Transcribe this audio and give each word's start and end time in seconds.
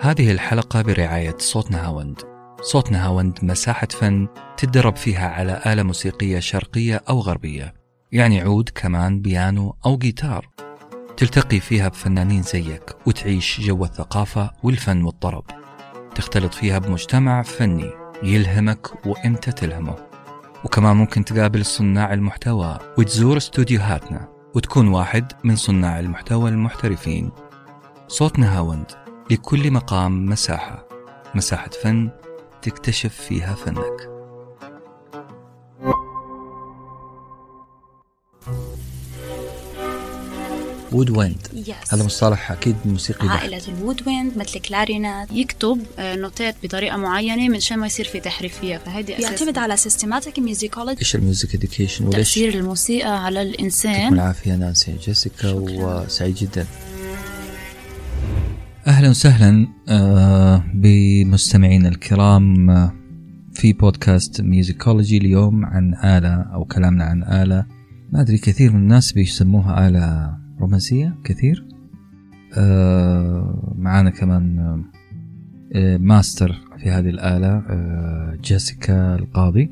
هذه 0.00 0.30
الحلقة 0.30 0.82
برعاية 0.82 1.36
صوت 1.38 1.70
نهاوند. 1.70 2.22
صوت 2.60 2.92
نهاوند 2.92 3.38
مساحة 3.42 3.88
فن 3.90 4.28
تتدرب 4.56 4.96
فيها 4.96 5.28
على 5.28 5.62
آلة 5.66 5.82
موسيقية 5.82 6.38
شرقية 6.38 7.02
أو 7.08 7.20
غربية. 7.20 7.74
يعني 8.12 8.40
عود 8.40 8.70
كمان 8.74 9.20
بيانو 9.20 9.76
أو 9.86 9.98
جيتار. 9.98 10.48
تلتقي 11.16 11.60
فيها 11.60 11.88
بفنانين 11.88 12.42
زيك 12.42 12.96
وتعيش 13.06 13.60
جو 13.60 13.84
الثقافة 13.84 14.50
والفن 14.62 15.02
والطرب. 15.02 15.44
تختلط 16.14 16.54
فيها 16.54 16.78
بمجتمع 16.78 17.42
فني 17.42 17.90
يلهمك 18.22 19.06
وإنت 19.06 19.50
تلهمه. 19.50 19.96
وكمان 20.64 20.96
ممكن 20.96 21.24
تقابل 21.24 21.64
صناع 21.64 22.12
المحتوى 22.12 22.78
وتزور 22.98 23.36
استوديوهاتنا 23.36 24.28
وتكون 24.54 24.88
واحد 24.88 25.32
من 25.44 25.56
صناع 25.56 26.00
المحتوى 26.00 26.50
المحترفين. 26.50 27.30
صوت 28.08 28.38
نهاوند 28.38 28.86
لكل 29.30 29.70
مقام 29.70 30.26
مساحة 30.26 30.88
مساحة 31.34 31.70
فن 31.82 32.10
تكتشف 32.62 33.14
فيها 33.28 33.54
فنك. 33.54 34.18
وود 40.92 41.10
ويند 41.10 41.48
يس 41.52 41.94
هذا 41.94 42.04
مصطلح 42.04 42.52
أكيد 42.52 42.76
موسيقي 42.84 43.26
بحت. 43.26 43.38
عائلة 43.38 43.62
الوود 43.68 44.02
ويند 44.06 44.38
مثل 44.38 44.60
كلارينات. 44.60 45.28
يكتب 45.32 45.86
آه، 45.98 46.16
نوتات 46.16 46.54
بطريقة 46.62 46.96
معينة 46.96 47.48
من 47.48 47.60
شان 47.60 47.78
ما 47.78 47.86
يصير 47.86 48.04
في 48.04 48.20
تحريف 48.20 48.58
فيها 48.58 48.78
فهيدي 48.78 49.18
أساس. 49.18 49.28
بيعتمد 49.28 49.58
على 49.58 49.76
سيستماتيك 49.76 50.38
ميوزيكولوجي 50.38 51.00
إيش 51.00 51.14
الميوزك 51.14 51.54
اديوكيشن 51.54 52.10
تأثير 52.10 52.54
الموسيقى 52.54 53.24
على 53.24 53.36
يعطيكم 53.36 53.54
الإنسان 53.54 54.14
العافية 54.14 54.52
نانسي 54.54 54.96
جيسيكا 55.02 55.52
وسعيد 55.52 56.34
جدا. 56.34 56.66
أهلا 58.88 59.08
وسهلا 59.08 59.68
آه، 59.88 60.64
بمستمعينا 60.74 61.88
الكرام 61.88 62.70
آه، 62.70 62.92
في 63.52 63.72
بودكاست 63.72 64.40
ميوزيكولوجي 64.40 65.16
اليوم 65.16 65.64
عن 65.64 65.94
آلة 65.94 66.34
أو 66.34 66.64
كلامنا 66.64 67.04
عن 67.04 67.22
آلة. 67.22 67.66
ما 68.12 68.20
أدري 68.20 68.38
كثير 68.38 68.72
من 68.72 68.78
الناس 68.78 69.12
بيسموها 69.12 69.88
آلة 69.88 70.36
رومانسية؟ 70.60 71.14
كثير؟ 71.24 71.64
آه، 72.56 73.74
معانا 73.78 74.10
كمان 74.10 74.82
ماستر 76.00 76.60
في 76.78 76.90
هذه 76.90 77.08
الآلة 77.08 77.62
جيسيكا 78.42 79.14
القاضي. 79.14 79.70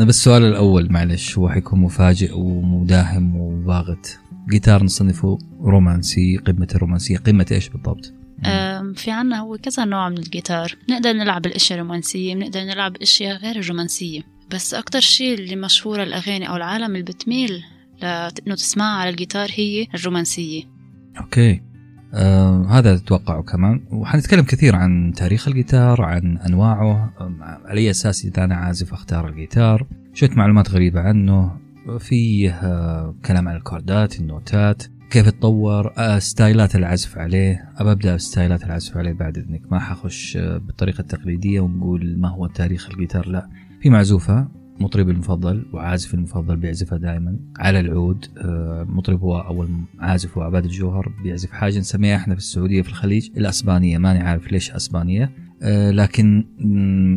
بس 0.00 0.08
السؤال 0.08 0.42
الأول 0.42 0.92
معلش 0.92 1.38
هو 1.38 1.48
حيكون 1.48 1.80
مفاجئ 1.80 2.38
ومداهم 2.38 3.36
وباغت 3.36 4.18
جيتار 4.50 4.84
نصنفه 4.84 5.38
رومانسي 5.60 6.36
قمة 6.36 6.68
الرومانسية 6.74 7.16
قمة 7.16 7.46
إيش 7.52 7.68
بالضبط؟ 7.68 8.12
في 8.94 9.10
عنا 9.10 9.40
هو 9.40 9.56
كذا 9.56 9.84
نوع 9.84 10.08
من 10.08 10.18
الجيتار. 10.18 10.76
بنقدر 10.88 11.12
نلعب 11.12 11.46
الأشياء 11.46 11.78
الرومانسية 11.78 12.34
بنقدر 12.34 12.60
نلعب 12.60 12.96
أشياء 12.96 13.36
غير 13.36 13.56
الرومانسية. 13.56 14.20
بس 14.50 14.74
أكتر 14.74 15.00
شيء 15.00 15.34
اللي 15.34 15.56
مشهورة 15.56 16.02
الأغاني 16.02 16.48
أو 16.48 16.56
العالم 16.56 16.90
اللي 16.90 17.02
بتميل 17.02 17.62
لأنه 18.02 18.54
تسمعها 18.54 19.00
على 19.00 19.10
الجيتار 19.10 19.48
هي 19.54 19.86
الرومانسية. 19.94 20.62
okay. 21.20 21.62
آه 22.14 22.66
هذا 22.70 22.94
أتوقعه 22.94 23.42
كمان. 23.42 23.80
وحنتكلم 23.90 24.42
كثير 24.42 24.76
عن 24.76 25.12
تاريخ 25.16 25.48
الجيتار 25.48 26.02
عن 26.02 26.38
أنواعه. 26.38 27.14
آم، 27.20 27.42
على 27.42 27.80
اي 27.80 27.90
أساس 27.90 28.24
إذا 28.24 28.44
أنا 28.44 28.54
عازف 28.54 28.92
أختار 28.92 29.28
الجيتار. 29.28 29.86
شوية 30.14 30.30
معلومات 30.30 30.70
غريبة 30.70 31.00
عنه. 31.00 31.63
فيه 31.98 32.50
آه 32.50 33.14
كلام 33.24 33.48
عن 33.48 33.56
ال 33.56 33.65
chord 33.65 34.11
ات 34.11 34.20
النوتات 34.20 34.82
كيف 35.10 35.28
تطور 35.30 35.92
آه 35.98 36.18
style 36.18 36.66
ات 36.66 36.76
العزف 36.76 37.18
عليه. 37.18 37.72
أبى 37.76 37.92
أبدأ 37.92 38.14
ب 38.14 38.21
style 38.21 38.57
ات 38.57 38.64
العزف 38.64 38.96
عليه 38.96 39.12
بعد 39.12 39.38
إذنك. 39.38 39.72
ما 39.72 39.78
حخش 39.78 40.36
آه 40.36 40.58
بالطريقة 40.58 41.00
التقليدية 41.00 41.60
ونقول 41.60 42.18
ما 42.18 42.28
هو 42.28 42.46
تاريخ 42.46 42.90
الجيتار 42.90 43.28
لا. 43.28 43.48
في 43.82 43.90
معزوفة 43.90 44.48
مطربي 44.80 45.12
المفضل 45.12 45.66
وعازفي 45.72 46.14
المفضل 46.14 46.56
بيعزفها 46.56 46.98
دائما 46.98 47.38
على 47.58 47.80
العود. 47.80 48.26
مطرب 48.88 49.20
هو 49.20 49.38
أو 49.38 49.66
عازف 49.98 50.38
هو 50.38 50.44
عباد 50.44 50.64
الجوهر 50.64 51.12
بيعزف 51.22 51.50
حاجة 51.50 51.78
نسميها 51.78 52.16
إحنا 52.16 52.34
في 52.34 52.40
السعودية 52.40 52.82
في 52.82 52.88
الخليج 52.88 53.30
الأسبانية. 53.36 53.98
ماني 53.98 54.18
عارف 54.18 54.52
ليش 54.52 54.70
أسبانية. 54.70 55.32
لكن 55.90 56.44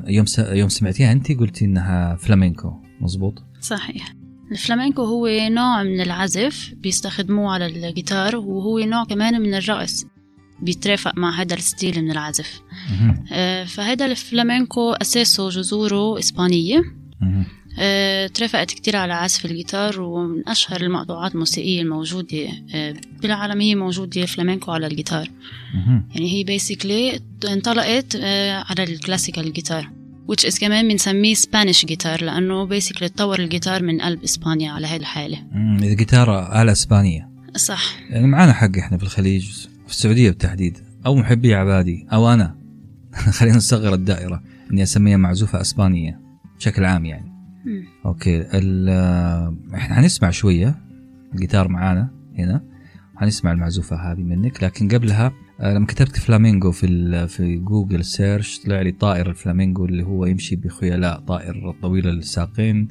يوم 0.07 0.25
يوم 0.39 0.69
سمعتيها 0.69 1.11
انت 1.11 1.31
قلتي 1.31 1.65
إنها 1.65 2.15
فلامينكو 2.15 2.73
مزبوط 3.01 3.43
صحيح. 3.59 4.13
الفلامينكو 4.51 5.03
هو 5.03 5.27
نوع 5.49 5.83
من 5.83 6.01
العزف 6.01 6.73
بيستخدموه 6.75 7.53
على 7.53 7.65
الجيتار 7.65 8.35
وهو 8.35 8.79
نوع 8.79 9.03
كمان 9.03 9.41
من 9.41 9.53
الرقص 9.53 10.05
بيترافق 10.61 11.17
مع 11.17 11.41
هذا 11.41 11.55
ال 11.55 11.63
style 11.63 12.03
من 12.03 12.11
العزف. 12.11 12.61
آه، 13.31 13.63
فهذا 13.63 14.05
الفلامينكو 14.05 14.91
أساسه 14.91 15.49
جذوره 15.49 16.19
إسبانية. 16.19 16.83
آه، 17.79 18.27
ترافقت 18.27 18.71
كتير 18.71 18.95
على 18.95 19.13
عزف 19.13 19.45
الجيتار 19.45 20.01
ومن 20.01 20.49
أشهر 20.49 20.81
المقطوعات 20.81 21.33
الموسيقية 21.33 21.81
الموجودة 21.81 22.47
آه، 22.73 22.95
بالعالم 23.21 23.61
هي 23.61 23.75
موجودة 23.75 24.25
فلامينكو 24.25 24.71
على 24.71 24.87
الجيتار. 24.87 25.29
يعني 26.15 26.33
هي 26.33 26.43
basically 26.43 27.19
انطلقت 27.51 28.17
آه، 28.21 28.63
على 28.69 28.83
ال 28.83 28.90
classical 28.90 29.53
guitar 29.53 29.96
which 30.31 30.45
is 30.47 30.59
كمان 30.59 30.87
بنسميه 30.87 31.33
Spanish 31.33 31.85
guitar 31.85 32.23
لأنه 32.23 32.63
basically 32.65 33.09
تطور 33.09 33.39
الجيتار 33.39 33.83
من 33.83 34.01
قلب 34.01 34.23
إسبانيا 34.23 34.71
على 34.71 34.87
هاي 34.87 34.95
الحالة. 34.97 35.37
مم، 35.51 35.77
إذا 35.83 35.93
جيتار 35.93 36.61
آلة 36.61 36.71
إسبانية. 36.71 37.29
صح. 37.55 37.95
يعني 38.09 38.27
معانا 38.27 38.53
حق 38.53 38.77
إحنا 38.77 38.97
في 38.97 39.03
الخليج 39.03 39.49
في 39.85 39.89
السعودية 39.93 40.29
بالتحديد 40.29 40.77
أو 41.05 41.15
محبي 41.15 41.55
عبادي 41.55 42.07
أو 42.13 42.33
أنا. 42.33 42.55
خلينا 43.37 43.57
نصغر 43.57 43.93
الدائرة 43.93 44.43
إني 44.71 44.83
أسميها 44.83 45.17
معزوفة 45.17 45.61
إسبانية 45.61 46.19
بشكل 46.57 46.85
عام 46.85 47.05
يعني. 47.05 47.31
مم. 47.65 47.83
okay 48.05 48.41
ال- 48.53 48.89
إحنا 49.75 49.95
حنسمع 49.95 50.29
شوية 50.29 50.75
الجيتار 51.33 51.67
معانا 51.67 52.09
هنا. 52.37 52.63
حنسمع 53.15 53.51
المعزوفة 53.51 54.11
هذه 54.11 54.19
منك 54.23 54.63
لكن 54.63 54.87
قبلها 54.87 55.33
لما 55.59 55.85
كتبت 55.85 56.17
فلامينجو 56.19 56.71
في 56.71 57.27
في 57.27 57.55
جوجل 57.55 58.05
search 58.05 58.59
طلع 58.59 58.81
لي 58.81 58.91
طائر 58.91 59.29
الفلامينجو 59.29 59.85
اللي 59.85 60.03
هو 60.03 60.25
يمشي 60.25 60.55
بخيلاء 60.55 61.19
طائر 61.19 61.75
طويل 61.81 62.07
الساقين 62.07 62.87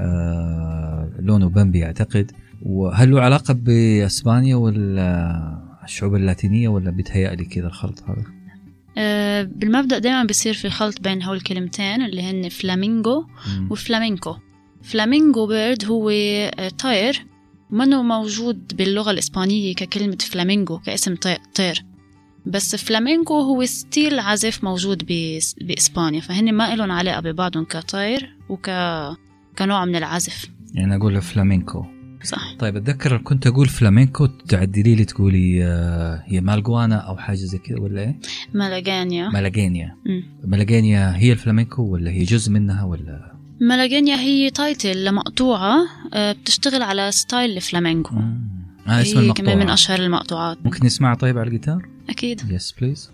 آه، 0.00 1.10
لونه 1.18 1.48
بمبي 1.48 1.84
أعتقد 1.84 2.32
وهل 2.62 3.10
له 3.10 3.20
علاقة 3.20 3.54
بأسبانيا 3.54 4.56
ولا 4.56 5.58
الشعوب 5.84 6.14
اللاتينية 6.14 6.68
ولا 6.68 6.90
بيتهيألي 6.90 7.44
كذا 7.44 7.66
الخلط 7.66 8.02
هذا؟ 8.08 8.24
آه، 8.98 9.42
بالمبدأ 9.42 9.98
دائما 9.98 10.24
بيصير 10.24 10.54
في 10.54 10.70
خلط 10.70 11.00
بين 11.00 11.22
هول 11.22 11.36
الكلمتين 11.36 12.02
اللي 12.02 12.22
هن 12.22 12.48
فلامينجو. 12.48 13.24
وفلامينكو 13.70 14.34
flamingo 14.82 15.46
bird 15.46 15.84
هو 15.84 16.10
آه، 16.10 16.68
طير 16.68 17.26
منه 17.70 18.02
موجود 18.02 18.72
باللغة 18.76 19.10
الإسبانية 19.10 19.74
ككلمة 19.74 20.18
فلامينجو 20.20 20.78
كاسم 20.78 21.14
طي- 21.16 21.38
طير 21.54 21.84
بس 22.48 22.76
فلامينكو 22.76 23.40
هو 23.40 23.64
style 23.64 24.18
عزف 24.18 24.64
موجود 24.64 25.06
بإسبانيا 25.60 26.20
فهن 26.20 26.54
ما 26.54 26.74
إلهم 26.74 26.92
علاقة 26.92 27.20
ببعضهم 27.20 27.64
كطير 27.64 28.34
وك 28.48 28.70
كنوع 29.58 29.84
من 29.84 29.96
العزف. 29.96 30.46
يعني 30.74 30.96
أقول 30.96 31.22
فلامينكو 31.22 31.84
صح. 32.24 32.54
طيب 32.58 32.76
أتذكر 32.76 33.18
كنت 33.18 33.46
أقول 33.46 33.68
فلامينكو 33.68 34.26
تعدلي 34.26 34.94
لي 34.94 35.04
تقولي 35.04 35.64
آه، 35.64 36.22
هي 36.26 36.40
مالجوانا 36.40 36.96
أو 36.96 37.16
حاجة 37.16 37.36
زي 37.36 37.58
كذا 37.58 37.78
ولا 37.80 38.00
إيه؟ 38.00 38.16
مالاجانيا 38.54 39.28
مالاجينيا 39.28 39.96
مم. 40.06 40.22
مالاجينيا 40.44 41.16
هي 41.16 41.32
الفلامينكو 41.32 41.82
ولا 41.82 42.10
هي 42.10 42.22
جزء 42.22 42.52
منها 42.52 42.84
ولا؟ 42.84 43.32
مالاجانيا 43.60 44.16
هي 44.16 44.50
title 44.50 45.04
لمقطوعة 45.04 45.76
آه، 46.14 46.32
بتشتغل 46.32 46.82
على 46.82 47.12
style 47.12 47.56
الفلامينكو 47.56 48.14
آه 48.14 49.02
اسم 49.02 49.18
هي 49.18 49.24
المقطوعة. 49.24 49.46
كمان 49.46 49.58
من 49.58 49.70
أشهر 49.70 49.98
المقطوعات. 49.98 50.58
ممكن 50.64 50.86
نسمعها 50.86 51.14
طيب 51.14 51.38
على 51.38 51.46
الجيتار؟ 51.46 51.88
أكيد. 52.10 52.50
yes 52.50 52.74
please 52.80 53.10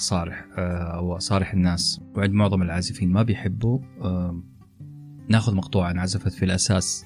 اصارح 0.00 0.46
آه، 0.58 0.96
أو 0.96 1.16
اصارح 1.16 1.52
الناس 1.52 2.00
وعند 2.14 2.32
معظم 2.32 2.62
العازفين 2.62 3.12
ما 3.12 3.22
بيحبوا 3.22 3.78
ناخذ 5.28 5.54
مقطوعة 5.54 5.90
انعزفت 5.90 6.32
في 6.32 6.44
الأساس 6.44 7.04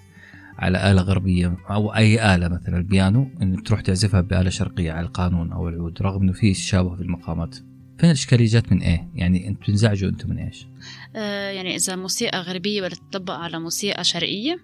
على 0.58 0.90
آلة 0.90 1.02
غربية 1.02 1.56
أو 1.70 1.94
أي 1.94 2.34
آلة 2.34 2.48
مثلا 2.48 2.76
البيانو 2.76 3.28
إنك 3.42 3.66
تروح 3.66 3.80
تعزفها 3.80 4.20
بآلة 4.20 4.50
شرقية 4.50 4.92
على 4.92 5.06
القانون 5.06 5.52
أو 5.52 5.68
العود 5.68 6.02
رغم 6.02 6.22
إنه 6.22 6.32
في 6.32 6.52
تشابه 6.52 6.96
في 6.96 7.02
المقامات 7.02 7.54
فين 7.98 8.10
الإشكالية 8.10 8.46
جات 8.46 8.72
من 8.72 8.82
إيه؟ 8.82 9.08
يعني 9.14 9.48
أنتم 9.48 9.64
تنزعجوا 9.64 10.10
أنتم 10.10 10.30
من 10.30 10.38
إيش؟ 10.38 10.66
آه 11.16 11.50
يعني 11.50 11.76
إذا 11.76 11.96
موسيقى 11.96 12.40
غربية 12.40 12.82
بدها 12.82 12.98
تطبق 13.10 13.34
على 13.34 13.58
موسيقى 13.58 14.04
شرقية 14.04 14.58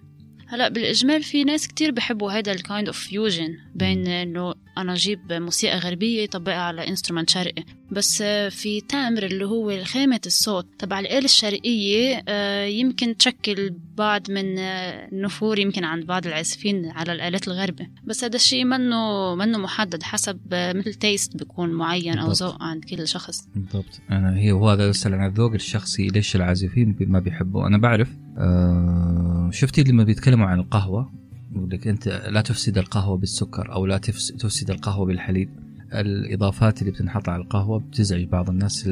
هلأ 0.47 0.69
بالإجمال 0.69 1.23
في 1.23 1.43
ناس 1.43 1.67
كتير 1.67 1.91
بحبوا 1.91 2.31
هذا 2.31 2.51
ال 2.51 2.58
kind 2.58 2.87
of 2.87 2.97
fusion 2.97 3.57
بين 3.75 4.07
إنه 4.07 4.53
أنا 4.77 4.93
أجيب 4.93 5.33
موسيقى 5.33 5.79
غربية 5.79 6.23
يطبقها 6.23 6.61
على 6.61 6.87
instrument 6.87 7.29
شرقي. 7.29 7.63
بس 7.91 8.23
في 8.49 8.81
تامر 8.89 9.23
اللي 9.23 9.45
هو 9.45 9.83
خامه 9.83 10.19
الصوت 10.25 10.67
تبع 10.79 10.99
الآلة 10.99 11.25
الشرقية 11.25 12.23
آه، 12.27 12.65
يمكن 12.65 13.17
تشكل 13.17 13.75
بعض 13.97 14.31
من 14.31 14.59
النفور 14.59 15.59
يمكن 15.59 15.83
عند 15.83 16.05
بعض 16.05 16.27
العازفين 16.27 16.85
على 16.85 17.13
الآلات 17.13 17.47
الغربية. 17.47 17.91
بس 18.03 18.23
هذا 18.23 18.35
الشيء 18.35 18.65
منه 18.65 19.35
منه 19.35 19.57
محدد 19.57 20.03
حسب 20.03 20.39
مثل 20.51 20.93
تيست 20.93 21.37
بيكون 21.37 21.69
معين 21.69 22.17
أو 22.17 22.31
ذوق 22.31 22.63
عند 22.63 22.85
كل 22.85 23.07
شخص. 23.07 23.47
بالضبط. 23.55 24.01
أنا 24.11 24.37
هي 24.37 24.51
وهذا 24.51 24.89
يسال 24.89 25.13
عن 25.13 25.29
الذوق 25.29 25.53
الشخصي 25.53 26.07
ليش 26.07 26.35
العازفين 26.35 26.95
ما 26.99 27.19
بيحبوا 27.19 27.67
أنا 27.67 27.77
بعرف 27.77 28.09
آه 28.37 29.49
شفتي 29.53 29.83
لما 29.83 30.03
بيتكلموا 30.03 30.45
عن 30.45 30.59
القهوة؟ 30.59 31.20
يقول 31.55 31.69
لك 31.69 31.87
أنت 31.87 32.07
لا 32.07 32.41
تفسد 32.41 32.77
القهوة 32.77 33.17
بالسكر 33.17 33.73
أو 33.73 33.85
لا 33.85 33.97
تفسد 33.97 34.71
القهوة 34.71 35.05
بالحليب. 35.05 35.49
الإضافات 35.93 36.81
اللي 36.81 36.91
بتنحط 36.91 37.29
على 37.29 37.41
القهوة 37.43 37.79
بتزعج 37.79 38.23
بعض 38.23 38.49
الناس 38.49 38.89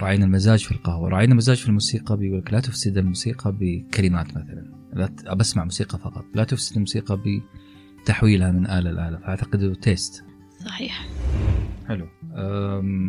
راعين 0.00 0.22
المزاج 0.22 0.64
في 0.64 0.72
القهوة. 0.72 1.08
راعين 1.08 1.32
المزاج 1.32 1.56
في 1.56 1.68
الموسيقى 1.68 2.16
بيقول 2.16 2.38
لك 2.38 2.52
لا 2.52 2.60
تفسد 2.60 2.98
الموسيقى 2.98 3.56
بكلمات 3.60 4.28
مثلا. 4.28 4.64
لا 5.24 5.34
بسمع 5.34 5.64
موسيقى 5.64 5.98
فقط. 5.98 6.24
لا 6.34 6.44
تفسد 6.44 6.74
الموسيقى 6.74 7.20
بتحويلها 8.02 8.52
من 8.52 8.66
آلة 8.66 8.90
لآلة. 8.90 9.18
فأعتقد 9.18 9.76
تيست 9.82 10.24
صحيح. 10.64 11.08
حلو. 11.88 12.06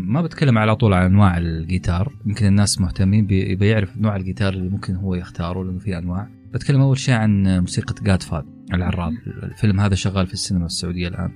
ما 0.06 0.21
بتكلم 0.21 0.57
على 0.57 0.75
طول 0.75 0.94
عن 0.94 1.06
أنواع 1.06 1.38
الجيتار. 1.38 2.13
يمكن 2.25 2.45
الناس 2.45 2.81
مهتمين 2.81 3.25
بيعرف 3.28 3.98
نوع 3.98 4.16
الجيتار 4.16 4.54
اللي 4.54 4.69
ممكن 4.69 4.95
هو 4.95 5.16
يختاره 5.16 5.63
لأنه 5.63 5.80
في 5.80 5.98
أنواع. 5.98 6.30
بتكلم 6.56 6.81
أول 6.81 6.98
شيء 6.98 7.13
عن 7.16 7.60
موسيقى 7.60 7.96
جاد 8.04 8.24
فاد 8.24 8.46
العراب 8.74 9.13
الفيلم 9.28 9.80
هذا 9.80 9.96
شغال 9.96 10.28
في 10.28 10.34
السينما 10.34 10.66
السعودية 10.66 11.07
الآن. 11.07 11.31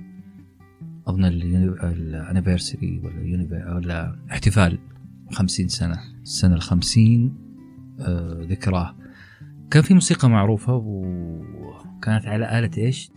أظن 1.06 1.24
ال 1.24 1.39
anniversary 1.39 3.00
ولا 3.04 3.74
ولا 3.74 4.16
احتفال 4.32 4.78
50 5.32 5.68
سنة 5.68 5.98
السنة 6.22 6.54
ال 6.54 6.62
50 6.62 7.34
آه 8.00 8.46
ذكراه. 8.50 8.96
كان 9.70 9.82
في 9.82 9.94
موسيقى 9.94 10.30
معروفة 10.30 10.74
وكانت 10.74 12.26
على 12.26 12.58
آلة 12.58 12.70
إيش؟ 12.78 13.10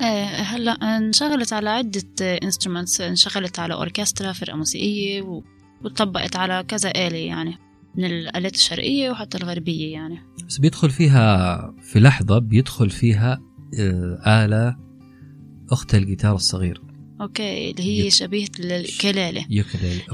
إيه 0.00 0.24
هلا 0.24 0.72
انشغلت 0.72 1.52
على 1.52 1.70
عدة 1.70 2.02
instruments 2.20 3.00
انشغلت 3.00 3.58
على 3.58 3.74
أوركسترا 3.74 4.32
فرقة 4.32 4.56
موسيقية 4.56 5.42
وطبقت 5.84 6.36
على 6.36 6.64
كذا 6.68 6.90
آلة 6.90 7.16
يعني. 7.16 7.67
من 7.98 8.04
الآلات 8.04 8.54
الشرقية 8.54 9.10
وحتى 9.10 9.38
الغربية 9.38 9.92
يعني. 9.92 10.18
بس 10.46 10.58
بيدخل 10.58 10.90
فيها 10.90 11.74
في 11.82 12.00
لحظة 12.00 12.38
بيدخل 12.38 12.90
فيها 12.90 13.40
آه، 13.80 14.44
آلة 14.44 14.76
أخت 15.70 15.94
الجيتار 15.94 16.34
الصغير. 16.34 16.82
أوكي 17.20 17.70
اللي 17.70 17.82
هي 17.82 18.10
شبيهة 18.10 18.48
اليوكيليلي 18.58 19.46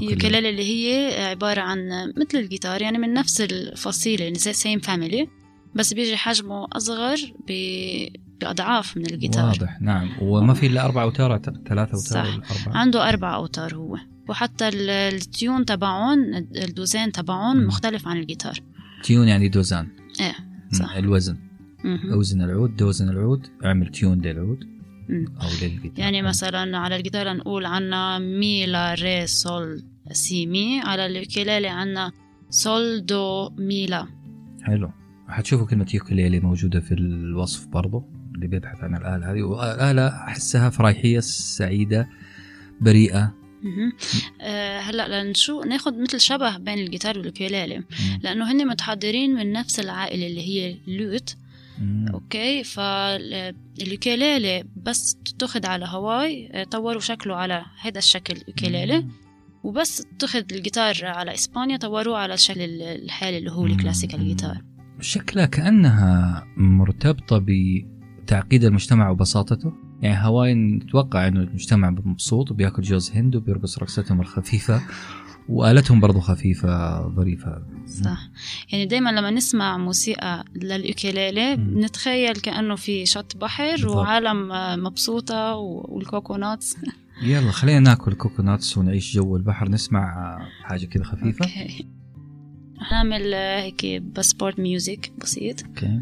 اليوكيليلي 0.01 0.49
اللي 0.49 0.63
هي 0.63 1.23
عبارة 1.25 1.61
عن 1.61 1.77
مثل 2.17 2.37
الجيتار 2.37 2.81
يعني 2.81 2.97
من 2.97 3.13
نفس 3.13 3.41
الفصيلة 3.41 4.23
يعني 4.23 4.37
زي 4.39 4.53
same 4.53 4.79
family 4.79 5.27
بس 5.75 5.93
بيجي 5.93 6.17
حجمه 6.17 6.67
أصغر 6.73 7.17
بأضعاف 7.47 8.97
من 8.97 9.05
الجيتار. 9.05 9.45
واضح 9.45 9.81
نعم. 9.81 10.09
وما 10.21 10.53
في 10.53 10.67
إلا 10.67 10.85
أربع 10.85 11.03
أوتار 11.03 11.37
ثلاثة 11.67 11.93
أوتار 11.93 11.99
صح. 11.99 12.67
أربعة. 12.67 12.77
عنده 12.79 13.09
أربع 13.09 13.35
أوتار 13.35 13.75
هو. 13.75 13.97
وحتى 14.29 14.69
ال 14.69 14.88
tune 14.88 15.65
تبعون 15.65 16.35
الدوزان 16.35 17.11
تبعون 17.11 17.65
مختلف 17.65 18.07
عن 18.07 18.17
الجيتار. 18.17 18.59
tune 19.03 19.27
يعني 19.27 19.49
دوزان. 19.49 19.87
إيه 20.21 20.35
صح. 20.71 20.95
الوزن. 20.95 21.37
أدوزن 22.13 22.41
العود 22.41 22.75
دوزن 22.75 23.09
العود 23.09 23.47
أعمل 23.65 23.87
tune 23.87 24.21
للعود 24.21 24.63
أو 25.11 25.47
للجيتار. 25.61 25.99
يعني 25.99 26.21
مثلا 26.21 26.77
على 26.77 26.95
الجيتار 26.95 27.33
نقول 27.33 27.65
عنا 27.65 28.19
مي 28.19 28.65
لا 28.65 28.93
ري 28.93 29.27
سول 29.27 29.83
سي 30.11 30.45
مي 30.45 30.81
على 30.81 31.05
اليوكيليلي 31.05 31.67
عنا 31.67 32.11
سول 32.49 33.05
دو 33.05 33.49
مي 33.49 33.85
لا. 33.85 34.07
حلو. 34.63 34.91
حتشوفوا 35.27 35.65
كلمة 35.65 35.87
يوكيليلي 35.93 36.39
موجودة 36.39 36.79
في 36.79 36.93
الوصف 36.93 37.67
برضو 37.67 38.03
اللي 38.35 38.47
بيبحث 38.47 38.83
عن 38.83 38.95
الآلة 38.95 39.31
هذه. 39.31 39.41
وآلة 39.41 40.07
أحسها 40.07 40.69
فرايحية 40.69 41.19
سعيدة 41.19 42.09
بريئة. 42.81 43.33
أه 44.41 44.79
هلا 44.79 45.23
لنشو 45.23 45.61
ناخذ 45.61 46.01
مثل 46.01 46.19
شبه 46.19 46.57
بين 46.57 46.79
الجيتار 46.79 47.19
واليوكيلالي 47.19 47.83
لأنه 48.21 48.51
هن 48.51 48.67
متحدرين 48.67 49.35
من 49.35 49.51
نفس 49.51 49.79
العائلة 49.79 50.27
اللي 50.27 50.41
هي 50.41 50.77
ال 50.87 50.97
lute 50.97 51.35
أوكي؟ 52.13 52.63
فاليوكيلالي 52.63 54.63
بس 54.75 55.17
تاخذ 55.39 55.65
على 55.65 55.85
هواي 55.89 56.49
آه، 56.51 56.63
طوروا 56.63 57.01
شكله 57.01 57.35
على 57.35 57.65
هذا 57.81 57.97
الشكل 57.97 58.33
اليوكيلالي 58.33 59.05
وبس 59.63 60.03
تاخذ 60.19 60.43
الجيتار 60.51 60.95
على 61.03 61.33
إسبانيا 61.33 61.77
طوروه 61.77 62.17
على 62.17 62.33
الشكل 62.33 62.61
الحالي 62.81 63.37
اللي 63.37 63.51
هو 63.51 63.65
ال 63.65 63.71
classical 63.71 64.27
guitar 64.27 64.61
شكلها 65.01 65.45
كأنها 65.45 66.43
مرتبطة 66.57 67.45
بتعقيد 67.47 68.63
المجتمع 68.63 69.09
وبساطته؟ 69.09 69.73
يعني 70.01 70.27
هواي 70.27 70.53
نتوقع 70.53 71.27
إنه 71.27 71.39
المجتمع 71.39 71.89
مبسوط 71.89 72.51
وبياكل 72.51 72.81
جوز 72.81 73.11
هند 73.11 73.35
وبيرقص 73.35 73.79
رقصتهم 73.79 74.21
الخفيفة 74.21 74.81
وآلتهم 75.49 75.99
برضو 75.99 76.19
خفيفة 76.19 77.01
ظريفة. 77.09 77.63
صح. 77.87 78.29
يعني 78.71 78.85
دايما 78.85 79.09
لما 79.09 79.31
نسمع 79.31 79.77
موسيقى 79.77 80.45
لليوكيليلي 80.55 81.55
بنتخيل 81.55 82.33
كأنه 82.35 82.75
في 82.75 83.05
شط 83.05 83.37
بحر 83.37 83.71
بالضبط. 83.71 83.95
وعالم 83.95 84.49
مبسوطة 84.83 85.55
وال 85.55 85.77
coconuts. 85.77 86.77
يلا 87.23 87.51
خلينا 87.51 87.79
ناكل 87.79 88.13
coconuts 88.13 88.77
ونعيش 88.77 89.13
جو 89.13 89.35
البحر 89.35 89.69
نسمع 89.69 90.37
حاجة 90.63 90.85
كذا 90.85 91.03
خفيفة. 91.03 91.45
okay. 91.45 91.87
نعمل 92.91 93.33
هيك 93.33 93.85
passport 94.01 94.59
music 94.59 95.11
بسيط. 95.21 95.63
okay. 95.65 96.01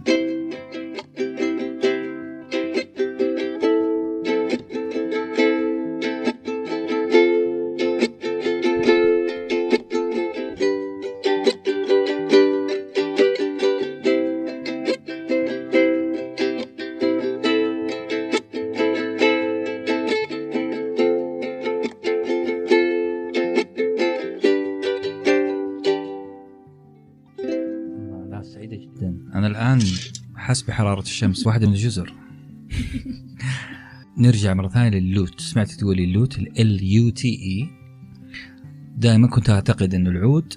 بحرارة 30.73 31.01
الشمس 31.01 31.47
واحدة 31.47 31.67
من 31.67 31.73
الجزر. 31.73 32.13
نرجع 34.17 34.53
مرة 34.53 34.67
ثانية 34.67 34.99
لل 34.99 35.13
lute 35.13 35.41
سمعت 35.41 35.71
تقولي 35.71 36.39
ال 36.39 36.83
lute 36.83 37.09
L 37.09 37.15
U 37.15 37.21
T 37.21 37.27
E 37.27 37.67
دائما 38.97 39.27
كنت 39.27 39.49
أعتقد 39.49 39.95
أن 39.95 40.07
العود 40.07 40.53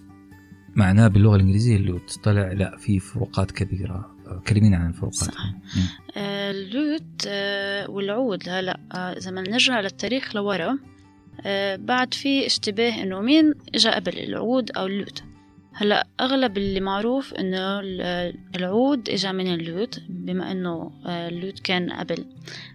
معناه 0.76 1.08
باللغة 1.08 1.36
الإنجليزية 1.36 1.76
ال 1.76 1.83
lute. 1.83 2.18
طلع 2.24 2.52
لا 2.52 2.76
في 2.76 2.98
فروقات 2.98 3.50
كبيرة. 3.50 4.16
كلمينا 4.46 4.76
عن 4.76 4.88
الفروقات. 4.88 5.14
صح. 5.14 5.54
آه 6.16 6.50
ال 6.50 6.65
lute 6.65 7.26
آه 7.28 7.90
والعود 7.90 8.48
هلا 8.48 8.80
آه 8.92 8.96
إذا 8.96 9.30
ما 9.30 9.42
نرجع 9.42 9.80
للتاريخ 9.80 10.36
لورا 10.36 10.78
آه 11.46 11.76
بعد 11.76 12.14
في 12.14 12.46
اشتباه 12.46 13.02
إنه 13.02 13.20
مين 13.20 13.54
إجا 13.74 13.94
قبل 13.94 14.18
العود 14.18 14.70
أو 14.70 14.86
ال 14.86 14.92
lute. 14.92 15.22
هلا 15.78 16.06
أغلب 16.20 16.56
اللي 16.58 16.80
معروف 16.80 17.34
إنه 17.34 17.80
العود 18.56 19.10
إجا 19.10 19.32
من 19.32 19.54
ال 19.54 19.63
lute 19.63 20.00
بما 20.08 20.52
إنه 20.52 20.90
آه، 21.06 21.28
ال 21.28 21.34
lute 21.34 21.58
كان 21.58 21.92
قبل 21.92 22.24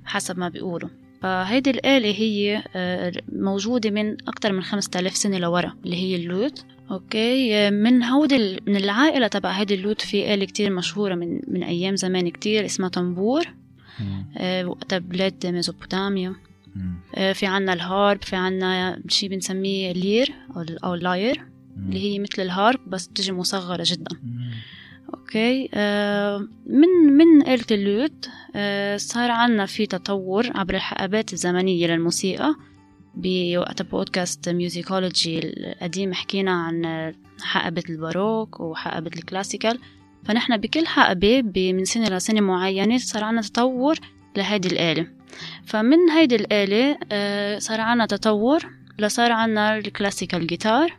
حسب 0.06 0.40
ما 0.40 0.50
بيقولوا. 0.50 0.90
فهيدي 1.22 1.70
الآلة 1.70 2.10
هي 2.10 2.64
آه، 2.76 3.14
موجودة 3.32 3.90
من 3.90 4.14
أكثر 4.14 4.52
من 4.52 4.62
خمسة 4.62 5.00
آلاف 5.00 5.16
سنة 5.16 5.38
لورا 5.38 5.74
اللي 5.86 5.96
هي 5.96 6.16
ال 6.16 6.24
lute. 6.24 6.66
okay؟ 6.92 7.70
من 7.70 8.04
هودي 8.04 8.60
من 8.68 8.76
العائلة 8.76 9.28
تبع 9.28 9.52
هيدي 9.52 9.76
ال 9.76 9.81
lute 9.81 10.02
في 10.02 10.34
آلة 10.34 10.46
كتير 10.46 10.70
مشهورة 10.70 11.16
من 11.16 11.42
من 11.48 11.64
أيام 11.64 11.96
زمان 11.96 12.30
كتير 12.30 12.66
اسمها 12.66 12.90
طنبور 12.90 13.44
آه، 14.38 14.66
وقتها 14.66 15.00
بلاد 15.00 15.48
Mesopotamia. 15.48 16.36
في 17.34 17.46
عنا 17.46 17.74
الهارب 17.74 18.24
في 18.24 18.36
عنا 18.36 19.02
شيء 19.08 19.30
بنسميه 19.30 19.92
lyre 19.92 20.34
أو 20.56 20.66
أو 20.84 20.94
اللي 21.78 22.00
هي 22.00 22.20
مثل 22.20 22.42
الهارب 22.42 22.80
بس 22.88 23.08
بتجي 23.08 23.32
مصغرة 23.32 23.84
جدا. 23.86 24.16
مم. 24.24 24.52
okay؟ 25.14 25.70
آه 25.74 26.48
من 26.66 27.14
من 27.18 27.48
آلة 27.48 27.66
ال 27.72 27.84
lute 27.84 28.30
آه 28.56 28.98
صار 28.98 29.32
عنا 29.32 29.66
في 29.66 29.86
تطور 29.86 30.52
عبر 30.56 30.76
الحقبات 30.76 31.34
الزمنية 31.34 31.88
للموسيقى. 31.88 32.56
بوقت 33.16 33.82
podcast 33.82 34.50
musicology 34.50 35.40
القديم 35.40 36.14
حكينا 36.14 36.52
عن 36.52 37.14
حقبة 37.42 37.84
الباروك 37.90 38.60
وحقبة 38.60 39.12
ال 39.16 39.22
classical. 39.22 39.80
فنحن 40.26 40.58
بكل 40.58 40.88
حقبة 40.88 41.44
من 41.74 41.86
سنة 41.86 42.10
لسنة 42.10 42.42
معينة 42.42 42.98
صار 42.98 43.24
عنا 43.24 43.42
تطور 43.42 44.00
لهيدي 44.38 44.68
الآلة. 44.68 45.08
فمن 45.66 46.10
هيدي 46.10 46.36
الآلة 46.36 46.98
آه 47.12 47.60
صار 47.60 47.82
عنا 47.82 48.06
تطور 48.06 48.66
لصار 49.00 49.32
عنا 49.32 49.78
ال 49.78 49.85
classical 49.85 50.48
guitar. 50.48 50.98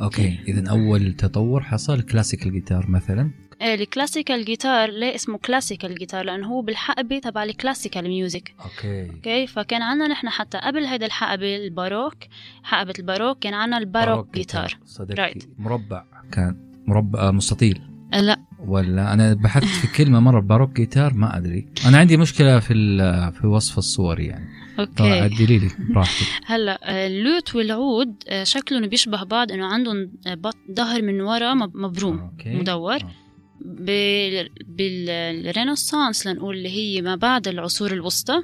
okay. 0.00 0.38
اذا 0.48 0.70
أول 0.70 1.12
تطور 1.12 1.62
حصل 1.62 2.02
classical 2.02 2.52
guitar 2.52 2.90
مثلا. 2.90 3.30
آه، 3.62 3.74
ال 3.74 3.81
classical 3.81 4.44
guitar 4.44 4.90
ليه 4.90 5.14
اسمه 5.14 5.38
classical 5.38 5.94
guitar 5.94 6.24
لأنه 6.24 6.46
هو 6.46 6.62
بالحقبة 6.62 7.18
تبع 7.18 7.42
ال 7.44 7.50
classical 7.50 8.08
music 8.08 8.54
okay. 8.64 9.10
okay 9.10 9.46
فكان 9.46 9.82
عنا 9.82 10.08
نحن 10.08 10.28
حتى 10.28 10.58
قبل 10.58 10.84
هيدا 10.84 11.06
الحقبة 11.06 11.56
الباروك 11.56 12.14
حقبة 12.62 12.92
الباروك 12.98 13.38
كان 13.38 13.54
عنا 13.54 13.78
ال 13.78 13.85
baroque 13.85 14.34
guitar 14.34 14.78
صدقتي 14.84 15.22
Right. 15.40 15.46
مربع. 15.58 16.04
كان 16.32 16.56
مربع 16.86 17.20
آه، 17.28 17.30
مستطيل. 17.30 17.80
آه، 18.14 18.20
لا. 18.20 18.36
ولا 18.58 19.12
أنا 19.12 19.34
بحثت 19.34 19.64
في 19.64 20.04
كلمة 20.04 20.20
مرة 20.20 20.40
baroque 20.40 20.76
guitar 20.76 21.14
ما 21.14 21.36
أدري. 21.36 21.66
أنا 21.88 21.98
عندي 21.98 22.16
مشكلة 22.16 22.58
في 22.58 22.72
ال- 22.74 23.32
في 23.32 23.46
وصف 23.46 23.78
الصور 23.78 24.20
يعني. 24.20 24.48
okay. 24.78 24.92
فعدلي 24.96 25.58
لي 25.58 25.70
براحتك 25.90 26.26
هلا 26.52 26.78
آه، 26.90 27.06
ال 27.06 27.16
lute 27.16 27.54
والعود 27.54 28.14
آه، 28.28 28.44
شكلهم 28.44 28.86
بيشبه 28.86 29.22
بعض 29.24 29.52
إنه 29.52 29.66
عندهم 29.66 30.12
آه، 30.26 30.40
ظهر 30.72 31.02
من 31.02 31.20
ورا 31.20 31.54
مب- 31.54 31.76
مبروم 31.76 32.18
okay. 32.18 32.48
مدور. 32.54 32.98
بال- 33.60 34.48
بال 34.66 34.91
renaissance 34.91 36.26
لنقول 36.26 36.56
اللي 36.56 36.68
هي 36.70 37.02
ما 37.02 37.16
بعد 37.16 37.48
العصور 37.48 37.92
الوسطى. 37.92 38.42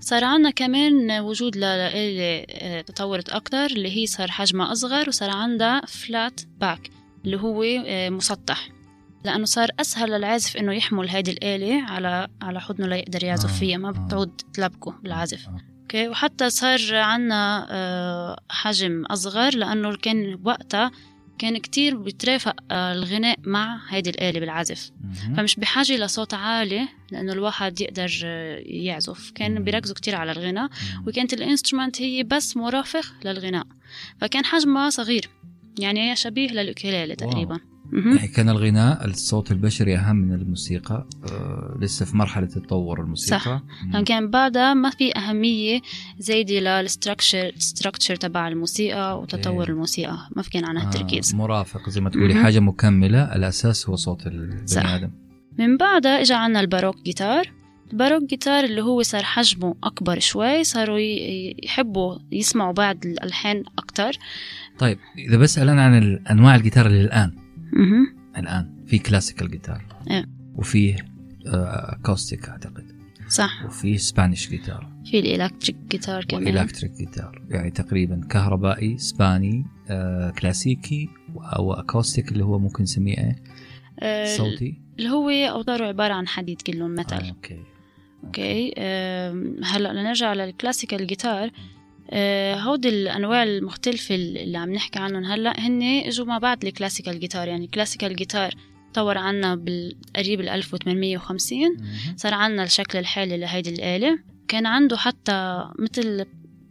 صار 0.00 0.24
عنا 0.24 0.50
كمان 0.50 1.20
وجود 1.20 1.56
آه، 1.62 2.80
تطورت 2.80 3.28
أكتر 3.28 3.66
اللي 3.66 3.96
هي 3.96 4.06
صار 4.06 4.30
حجمها 4.30 4.72
أصغر 4.72 5.08
وصار 5.08 5.30
عندها 5.30 5.82
flat 5.86 6.40
back 6.60 6.90
اللي 7.24 7.36
هو 7.40 7.64
مسطح. 8.10 8.68
لأنه 9.24 9.44
صار 9.44 9.68
أسهل 9.80 10.10
للعازف 10.10 10.56
إنه 10.56 10.72
يحمل 10.72 11.08
هيدي 11.08 11.30
الآلة 11.30 11.82
على 11.82 12.28
على 12.42 12.60
حضنه 12.60 12.86
ليقدر 12.86 13.24
يعزف 13.24 13.58
فيها 13.58 13.78
ما. 13.78 13.90
بتعود 13.90 14.40
تلبكه 14.54 14.94
بالعزف 15.02 15.48
آه. 15.48 15.56
okay 15.90 16.08
وحتى 16.08 16.50
صار 16.50 16.78
عنا 16.92 17.66
آه، 17.70 18.40
حجم 18.50 19.04
أصغر 19.04 19.56
لأنه 19.56 19.96
كان 19.96 20.38
وقتها 20.44 20.90
كان 21.38 21.58
كتير 21.58 21.96
بيترافق 21.96 22.56
آه، 22.70 22.92
الغناء 22.92 23.36
مع 23.44 23.80
هيدي 23.88 24.10
الآلة 24.10 24.40
بالعزف. 24.40 24.90
فمش 25.36 25.56
بحاجة 25.56 25.96
لصوت 25.96 26.34
عالي 26.34 26.88
لأنه 27.10 27.32
الواحد 27.32 27.80
يقدر 27.80 28.20
آه، 28.24 28.58
يعزف 28.64 29.30
كان. 29.30 29.64
بيركزوا 29.64 29.94
كتير 29.94 30.14
على 30.14 30.32
الغناء. 30.32 30.70
وكانت 31.06 31.32
ال 31.32 31.38
instrument 31.38 32.02
هي 32.02 32.22
بس 32.22 32.56
مرافق 32.56 33.06
للغناء 33.24 33.66
فكان 34.20 34.44
حجمها 34.44 34.90
صغير 34.90 35.28
يعني 35.78 36.00
شبيه 36.16 36.52
wow. 37.12 37.30
تقريبا 37.30 37.54
مهم. 37.54 37.79
يعني 37.92 38.28
كان 38.28 38.48
الغناء 38.48 39.04
الصوت 39.04 39.52
البشري 39.52 39.96
أهم 39.96 40.16
من 40.16 40.32
الموسيقى 40.32 41.06
آه 41.32 41.78
لسه 41.80 42.06
في 42.06 42.16
مرحلة 42.16 42.46
تطور 42.46 43.00
الموسيقى 43.00 43.62
صح. 43.92 44.00
كان 44.00 44.30
بعدها 44.30 44.74
ما 44.74 44.90
في 44.90 45.16
أهمية 45.16 45.80
زايدة 46.18 46.80
لل 46.82 46.95
structure 46.95 47.52
structure 47.58 48.16
تبع 48.16 48.48
الموسيقى 48.48 49.20
وتطور 49.20 49.60
okay. 49.60 49.72
الموسيقى 49.72 50.18
ما 50.36 50.42
في 50.42 50.50
كان 50.50 50.64
عنها 50.64 50.82
آه 50.82 50.86
التركيز 50.86 51.34
مرافق 51.34 51.90
زي 51.90 52.00
ما 52.00 52.10
تقولي. 52.10 52.34
حاجة 52.34 52.60
مكملة 52.60 53.36
الأساس 53.36 53.88
هو 53.88 53.96
صوت 53.96 54.26
البني. 54.26 54.64
آدم 54.76 55.10
من 55.58 55.76
بعدها 55.76 56.20
اجى 56.20 56.34
عنا 56.34 56.60
ال 56.60 56.65
baroque 56.65 57.02
guitar 57.02 57.52
ال 57.92 57.96
baroque 57.96 58.22
guitar 58.24 58.64
اللي 58.64 58.82
هو 58.82 59.02
صار 59.02 59.22
حجمه 59.22 59.74
أكبر 59.84 60.18
شوي 60.18 60.64
صاروا 60.64 60.98
يحبوا 61.64 62.18
يسمعوا 62.32 62.72
بعض 62.72 63.06
الألحان 63.06 63.64
أكتر 63.78 64.12
طيب 64.78 64.98
إذا 65.18 65.36
بسأل 65.36 65.68
أنا 65.68 65.82
عن 65.82 66.18
أنواع 66.30 66.54
الجيتار 66.54 66.86
اللي 66.86 67.00
الآن 67.00 67.39
مهم. 67.72 68.16
الآن 68.36 68.84
في 68.86 68.98
classical 68.98 69.50
guitar 69.50 69.84
إيه. 70.10 70.24
وفيه 70.54 70.96
آه، 71.46 71.96
acoustic 72.00 72.48
أعتقد. 72.48 73.00
صح. 73.28 73.64
وفيه 73.64 73.96
Spanish 73.96 74.48
guitar 74.48 74.92
في 75.04 75.18
ال 75.18 75.24
electric 75.24 75.76
guitar 75.90 76.24
كمان. 76.24 76.56
و 76.56 76.60
electric 76.60 76.92
جيتار 76.92 77.42
يعني 77.50 77.70
تقريبا 77.70 78.20
كهربائي 78.30 78.94
اسباني 78.94 79.66
آه، 79.90 80.30
كلاسيكي 80.30 81.08
أو 81.36 81.72
acoustic 81.72 82.32
اللي 82.32 82.44
هو 82.44 82.58
ممكن 82.58 82.82
نسميه 82.82 83.18
إيه؟ 83.18 83.36
آه، 84.00 84.36
صوتي؟ 84.36 84.80
اللي 84.98 85.10
هو 85.10 85.30
أوتاره 85.30 85.86
عبارة 85.86 86.12
عن 86.12 86.28
حديد 86.28 86.62
كلهم 86.62 86.90
آه، 86.90 86.96
metal 86.96 87.28
okay. 87.28 87.62
okay. 88.24 88.74
آم، 88.78 89.56
هلأ 89.64 89.92
لنرجع 89.92 90.32
لل 90.32 90.45
classical 90.45 91.06
guitar 91.06 91.50
آه، 92.10 92.54
هودي 92.54 92.88
الأنواع 92.88 93.42
المختلفة 93.42 94.14
اللي 94.14 94.58
عم 94.58 94.72
نحكي 94.72 94.98
عنهم 94.98 95.24
هلأ 95.24 95.60
هن 95.60 95.82
إجوا 95.82 96.26
مع 96.26 96.38
بعض 96.38 96.64
ال 96.64 96.70
classical 96.70 97.20
guitar 97.20 97.48
يعني 97.48 97.64
ال 97.64 97.69
classical 97.69 98.16
guitar 98.16 98.54
طور 98.94 99.18
عنا 99.18 99.54
بالقريب 99.54 100.40
ال 100.40 100.48
1850 100.48 101.58
مهم. 101.78 102.16
صار 102.16 102.34
عنا 102.34 102.62
الشكل 102.62 102.98
الحالي 102.98 103.36
لهيدي 103.36 103.70
الآلة. 103.70 104.18
كان 104.48 104.66
عنده 104.66 104.96
حتى 104.96 105.64
مثل 105.78 106.26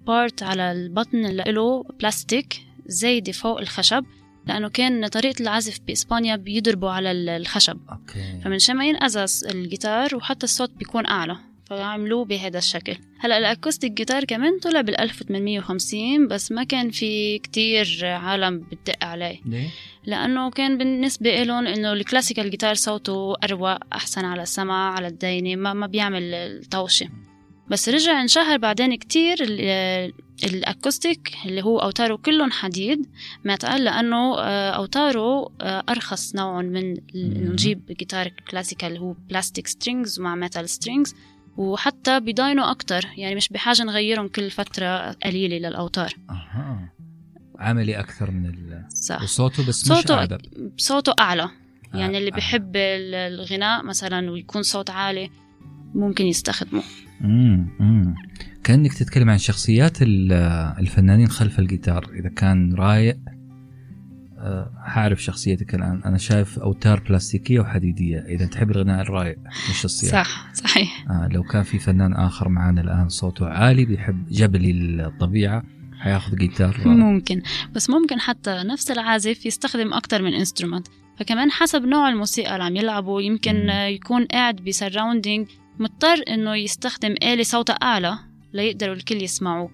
part 0.08 0.44
على 0.44 0.72
البطن 0.72 1.26
اللي 1.26 1.44
له 1.48 1.84
بلاستيك 2.00 2.62
زايدة 2.88 3.32
فوق 3.32 3.60
الخشب 3.60 4.06
لأنه 4.48 4.70
كان 4.70 5.08
طريقة 5.08 5.42
العزف 5.42 5.80
بإسبانيا 5.88 6.36
بيضربوا 6.36 6.90
على 6.90 7.12
ال- 7.12 7.30
الخشب. 7.30 7.80
okay. 7.92 8.42
فمن 8.44 8.60
شان 8.60 8.76
ما 8.76 8.86
ينأذى 8.86 9.26
الجيتار 9.52 10.16
وحتى 10.16 10.44
الصوت 10.44 10.72
بيكون 10.78 11.06
أعلى. 11.06 11.38
فعملوه 11.70 12.26
بهذا 12.26 12.58
الشكل. 12.58 12.98
هلا 13.20 13.38
ال 13.38 13.44
acoustic 13.44 13.92
guitar 13.92 14.24
كمان 14.24 14.60
طلع 14.60 14.82
بال 14.82 15.00
1850 15.00 16.28
بس 16.28 16.52
ما 16.52 16.64
كان 16.64 16.90
في 16.90 17.40
كتير 17.40 18.00
عالم 18.06 18.60
بتدق 18.60 19.04
عليه. 19.06 19.40
ليه؟ 19.46 19.68
لأنه 20.06 20.50
كان 20.50 20.78
بالنسبة 20.78 21.44
لهم 21.44 21.68
إنه 21.68 21.94
ال 21.94 21.99
classical 21.99 22.50
guitar 22.50 22.74
صوته 22.74 23.36
اروق 23.44 23.94
أحسن 23.94 24.26
على 24.26 24.42
السمع 24.44 24.94
على 24.94 25.08
الدينه 25.08 25.56
ما, 25.56 25.74
ما 25.74 25.88
بيعمل 25.88 26.34
الطوشه 26.34 27.10
بس 27.70 27.90
رجع 27.90 28.22
انشهر 28.22 28.58
بعدين 28.58 28.96
كتير 28.96 29.38
ال- 29.42 30.14
ال 30.44 30.54
acoustic 30.54 31.32
اللي 31.46 31.64
هو 31.64 31.80
اوتاره 31.80 32.16
كلهم 32.16 32.52
حديد. 32.52 33.06
metal 33.46 33.84
لأنه 33.84 34.40
آه، 34.40 34.70
اوتاره 34.72 35.52
آه، 35.62 35.84
أرخص 35.90 36.36
نوع 36.36 36.62
من. 36.62 36.98
نجيب 37.16 37.82
جيتار 38.00 38.28
classical 38.52 38.98
هو 38.98 39.16
plastic 39.30 39.68
strings 39.68 40.20
مع 40.20 40.36
metal 40.36 40.70
strings 40.70 41.16
وحتى 41.60 42.20
بيضاينوا 42.20 42.72
أكتر 42.72 43.06
يعني 43.18 43.36
مش 43.36 43.50
بحاجة 43.50 43.84
نغيرهم 43.84 44.28
كل 44.28 44.52
فترة 44.52 45.12
قليلة 45.12 45.58
للأوتار. 45.70 46.14
أها. 46.30 46.90
عملي 47.60 48.00
أكثر 48.00 48.32
من 48.32 48.46
ال... 48.46 48.84
صح. 48.90 49.22
وصوته 49.24 49.68
بس 49.68 49.92
مش 49.92 49.98
صوته 49.98 50.16
اعذب 50.16 50.42
صوته 50.78 51.14
أعلى. 51.20 51.50
يعني 51.94 52.16
آه، 52.18 52.20
اللي. 52.20 52.32
بحب 52.32 52.76
ال- 52.76 53.16
الغناء 53.16 53.84
مثلا 53.84 54.32
ويكون 54.32 54.64
صوت 54.64 54.90
عالي 54.90 55.30
ممكن 55.96 56.26
يستخدمه 56.26 56.84
امم 57.22 58.16
كأنك 58.64 58.94
تتكلم 58.94 59.30
عن 59.30 59.38
شخصيات 59.38 60.02
ال- 60.02 60.32
الفنانين 60.80 61.28
خلف 61.28 61.60
الجيتار 61.60 62.10
إذا 62.20 62.30
كان 62.30 62.74
رايق 62.76 63.18
أه، 64.40 64.72
حعرف 64.86 65.24
شخصيتك 65.24 65.76
الآن. 65.76 66.02
أنا 66.06 66.18
شايف 66.18 66.60
أوتار 66.60 67.00
بلاستيكية 67.00 67.60
وحديدية. 67.60 68.20
إذا 68.20 68.46
تحب 68.46 68.72
الغناء 68.72 69.02
الرايق 69.02 69.38
مش 69.70 69.86
الصياح 69.86 70.26
صح 70.26 70.54
صحيح. 70.54 71.06
آه 71.10 71.28
لو 71.28 71.44
كان 71.44 71.64
في 71.64 71.80
فنان 71.80 72.14
آخر 72.14 72.50
معنا 72.50 72.82
الآن 72.82 73.10
صوته 73.10 73.48
عالي 73.48 73.86
بيحب 73.86 74.26
جبلي 74.30 74.72
الطبيعة 75.06 75.64
حياخذ 76.00 76.36
جيتار 76.36 76.78
ممكن. 76.86 77.42
بس 77.76 77.90
ممكن 77.90 78.20
حتى 78.20 78.64
نفس 78.66 78.92
العازف 78.92 79.46
يستخدم 79.46 79.94
أكتر 79.94 80.22
من 80.22 80.34
instrument 80.34 80.88
فكمان 81.18 81.52
حسب 81.52 81.86
نوع 81.86 82.10
الموسيقى 82.10 82.54
اللي 82.54 82.64
عم 82.64 82.76
يلعبه 82.76 83.22
يمكن 83.22 83.64
مم. 83.64 83.70
آه، 83.70 83.86
يكون 83.86 84.26
قاعد 84.26 84.56
ب 84.56 84.63
surrounding 84.63 85.48
مضطر 85.80 86.24
إنه 86.28 86.56
يستخدم 86.56 87.16
آلة 87.24 87.44
صوتها 87.44 87.74
أعلى 87.74 88.20
ليقدروا 88.54 88.96
الكل 88.96 89.24
يسمعوه. 89.24 89.72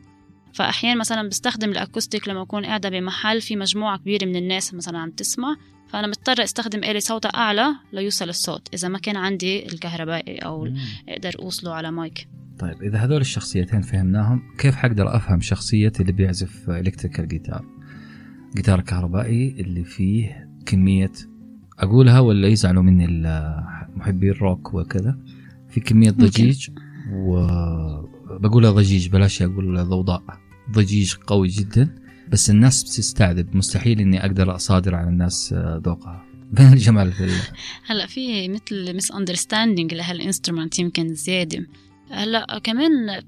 فأحيانا 0.56 1.00
مثلا 1.00 1.30
بستخدم 1.30 1.70
ال 1.70 1.76
acoustic 1.76 2.28
لما 2.28 2.42
أكون 2.42 2.66
قاعدة 2.66 2.90
بمحل 2.90 3.42
في 3.42 3.56
مجموعة 3.56 3.98
كبيرة 3.98 4.26
من 4.26 4.36
الناس 4.36 4.74
مثلا 4.74 4.98
عم 4.98 5.12
تسمع 5.12 5.56
فأنا 5.88 6.08
مضطرة 6.08 6.44
أستخدم 6.44 6.84
آلة 6.84 7.00
صوتها 7.00 7.30
أعلى 7.30 7.76
ليوصل 7.94 8.30
الصوت 8.30 8.68
إذا 8.74 8.88
ما 8.88 9.00
كان 9.00 9.18
عندي 9.18 9.66
الكهربائي 9.66 10.38
أو 10.38 10.66
مم. 10.66 10.78
أقدر 11.10 11.36
أوصله 11.40 11.74
على 11.74 11.92
مايك 11.92 12.28
طيب 12.60 12.84
إذا 12.84 12.98
هذول 12.98 13.22
الشخصيتين 13.22 13.82
فهمناهم 13.82 14.42
كيف 14.58 14.76
حقدر 14.76 15.16
أفهم 15.16 15.42
شخصية 15.42 15.92
اللي 16.00 16.12
بيعزف 16.12 16.70
electrical 16.70 17.06
guitar 17.06 17.28
جيتار 17.28 18.82
كهربائي 18.82 19.56
اللي 19.60 19.84
فيه 19.84 20.50
كمية 20.66 21.12
أقولها 21.80 22.20
ولا 22.20 22.48
يزعلوا 22.48 22.84
مني 22.84 23.06
محبي 23.96 24.32
الروك 24.32 24.74
وكذا 24.74 25.18
في 25.70 25.94
ممكن. 25.94 26.12
ضجيج 26.12 26.70
و 27.14 27.48
بقولها 28.40 28.72
ضجيج 28.72 29.10
بلاش 29.10 29.42
أقول 29.42 29.84
ضوضاء 29.84 30.24
ضجيج 30.72 31.14
قوي 31.14 31.48
جدا 31.48 31.96
بس 32.30 32.50
الناس 32.50 32.84
بتستعذب. 32.84 33.56
مستحيل 33.56 34.00
إني 34.00 34.26
أقدر 34.26 34.56
أصادر 34.56 34.96
على 34.96 35.10
الناس 35.10 35.54
آه، 35.54 35.82
ذوقها. 35.86 36.26
فين 36.56 36.74
الجمال 36.74 37.12
في 37.12 37.32
هلا 37.86 38.06
في 38.06 38.48
مثل 38.50 38.96
misunderstanding 38.96 39.12
لهال 39.12 39.94
instrument 39.94 40.80
يمكن 40.80 41.14
زيادة. 41.14 41.68
هلا 42.10 42.60
كمان 42.64 43.22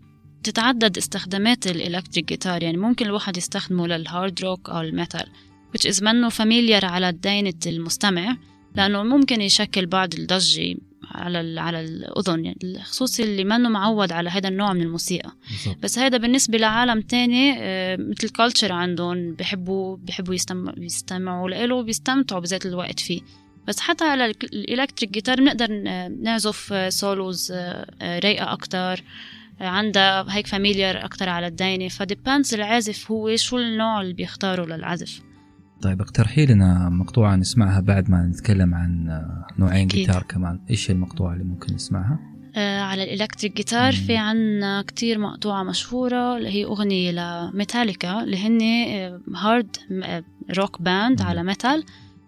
تتعدد 0.43 0.97
استخدامات 0.97 1.67
ال 1.67 1.74
electric 1.74 2.25
guitar 2.25 2.63
يعني 2.63 2.77
ممكن 2.77 3.05
الواحد 3.05 3.37
يستخدمه 3.37 3.87
لل 3.87 4.05
hard 4.05 4.41
rock 4.41 4.69
أو 4.69 4.81
ال 4.81 4.88
metal 4.88 5.25
which 5.77 5.89
is 5.89 6.03
منه 6.03 6.29
familiar 6.29 6.85
على 6.85 7.11
دينة 7.11 7.53
المستمع 7.65 8.37
لأنه 8.75 9.03
ممكن 9.03 9.41
يشكل 9.41 9.85
بعض 9.85 10.13
الضجة. 10.13 10.75
على 11.11 11.59
على 11.59 11.81
الأذن 11.81 12.45
يعني 12.45 12.83
خصوصي 12.83 13.23
اللي 13.23 13.43
منه 13.43 13.69
معود 13.69 14.11
على 14.11 14.29
هذا 14.29 14.47
النوع 14.49 14.73
من 14.73 14.81
الموسيقى. 14.81 15.31
بس 15.83 15.99
هذا 15.99 16.17
بالنسبة 16.17 16.57
لعالم 16.57 17.01
تاني 17.01 17.55
آه، 17.59 17.95
مثل 17.99 18.29
culture 18.29 18.71
عندهم 18.71 19.33
بحبوا 19.33 19.97
بحبوا 19.97 20.33
يستمع 20.35 20.73
يستمعوا 20.77 21.49
له 21.49 21.81
بيستمتعوا 21.83 22.41
بذات 22.41 22.65
الوقت 22.65 22.99
فيه. 22.99 23.21
بس 23.67 23.79
حتى 23.79 24.03
على 24.03 24.25
ال- 24.25 24.35
ال 24.53 24.60
electric 24.60 25.11
guitar 25.13 25.37
بنقدر 25.37 25.71
نعزف 26.21 26.73
solos 26.93 27.51
آه، 27.51 27.85
آه، 28.01 28.19
رايقة 28.19 28.51
أكتر. 28.53 29.03
آه، 29.61 29.67
عندها 29.67 30.25
هيك 30.29 30.47
familiar 30.47 31.05
أكتر 31.05 31.29
على 31.29 31.47
الدينة 31.47 31.87
ف 31.87 31.95
depends 31.96 32.53
العازف 32.53 33.11
هو 33.11 33.35
شو 33.35 33.57
النوع 33.57 34.01
اللي 34.01 34.13
بيختاره 34.13 34.65
للعزف 34.65 35.21
طيب 35.81 36.01
اقترحي 36.01 36.45
لنا 36.45 36.89
مقطوعة 36.89 37.35
نسمعها 37.35 37.79
بعد 37.79 38.09
ما 38.09 38.25
نتكلم 38.25 38.75
عن 38.75 39.21
نوعين 39.59 39.87
أكيد. 39.87 39.99
جيتار 39.99 40.23
كمان 40.23 40.59
إيش 40.69 40.91
المقطوعة 40.91 41.33
اللي 41.33 41.43
ممكن 41.43 41.73
نسمعها 41.73 42.19
آه، 42.55 42.81
على 42.81 43.03
الإلكتريك 43.03 43.57
جيتار 43.57 43.91
مم. 43.91 43.91
في 44.07 44.17
عنا 44.17 44.81
كتير 44.81 45.19
مقطوعة 45.19 45.63
مشهورة 45.63 46.37
اللي 46.37 46.49
هي 46.49 46.65
أغنية 46.65 47.11
لميتاليكا 47.11 48.23
اللي 48.23 48.37
هن 48.37 48.61
hard 49.35 49.77
rock 50.57 50.81
band 50.81 51.21
مم. 51.21 51.27
على 51.27 51.43
metal 51.43 51.83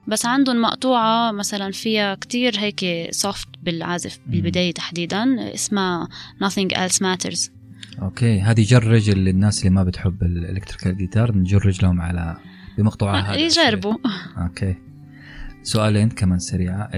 بس 0.07 0.25
عندهم 0.25 0.61
مقطوعة 0.61 1.31
مثلا 1.31 1.71
فيها 1.71 2.15
كتير 2.15 2.53
هيك 2.57 2.85
soft 3.11 3.47
بالعزف 3.63 4.19
مم. 4.25 4.31
بالبداية 4.31 4.71
تحديدا 4.73 5.53
اسمها 5.53 6.07
Nothing 6.43 6.75
Else 6.75 6.97
Matters 6.97 7.49
okay 8.01 8.41
هذه 8.41 8.63
جر 8.63 8.82
رجل 8.82 9.09
للناس 9.09 9.59
اللي 9.59 9.69
ما 9.69 9.83
بتحب 9.83 10.23
ال 10.23 10.30
electrical 10.30 10.97
guitar 10.97 11.37
نجر 11.37 11.83
رجلهم 11.85 12.01
على 12.01 12.37
بمقطوعة 12.79 13.21
هذا 13.21 13.35
يجربوا 13.35 13.95
okay 14.37 14.75
سؤالين 15.63 16.09
كمان 16.09 16.39
سريعة 16.39 16.89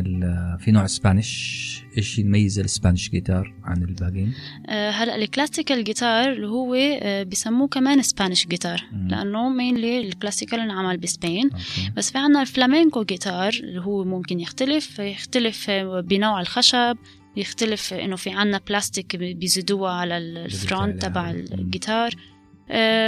في 0.58 0.72
نوع 0.72 0.88
Spanish 0.88 1.62
إيش 1.98 2.20
يميز 2.20 2.60
ال 2.60 2.66
Spanish 2.66 3.10
guitar 3.10 3.54
عن 3.64 3.84
الباقيين؟ 3.84 4.34
آه، 4.70 4.90
هلا 4.90 5.16
ال 5.16 5.23
classical 5.23 5.84
guitar 5.84 6.32
اللي 6.32 6.48
هو 6.48 6.74
آه، 6.76 7.24
بيسموه 7.24 7.68
كمان 7.68 8.02
Spanish 8.02 8.48
guitar 8.48 8.84
مم. 8.92 9.08
لأنه 9.08 9.50
mainly 9.50 10.00
ال 10.00 10.06
classical 10.06 10.60
انعمل 10.60 10.98
ب 10.98 11.06
Spain 11.06 11.50
بس 11.96 12.12
في 12.12 12.18
عنا 12.18 12.42
ال 12.42 12.49
flamenco 12.49 13.04
guitar 13.04 13.54
اللي 13.54 13.82
هو 13.82 14.04
ممكن 14.04 14.40
يختلف 14.40 15.00
يختلف 15.00 15.72
بنوع 16.06 16.42
الخشب 16.42 16.98
يختلف 17.36 17.94
إنه 17.94 18.16
في 18.16 18.30
عنا 18.30 18.62
بلاستيك 18.68 19.16
بيزيدوها 19.16 19.92
على 19.92 20.18
ال 20.18 20.30
front. 20.30 21.02
تبع 21.02 21.32
مم. 21.32 21.46
الجيتار 21.54 22.08
آه، 22.08 22.31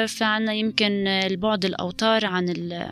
في 0.08 0.24
عنا 0.24 0.54
يمكن 0.54 1.08
البعد 1.08 1.66
الأوتار 1.66 2.26
عن 2.26 2.50
ال 2.50 2.92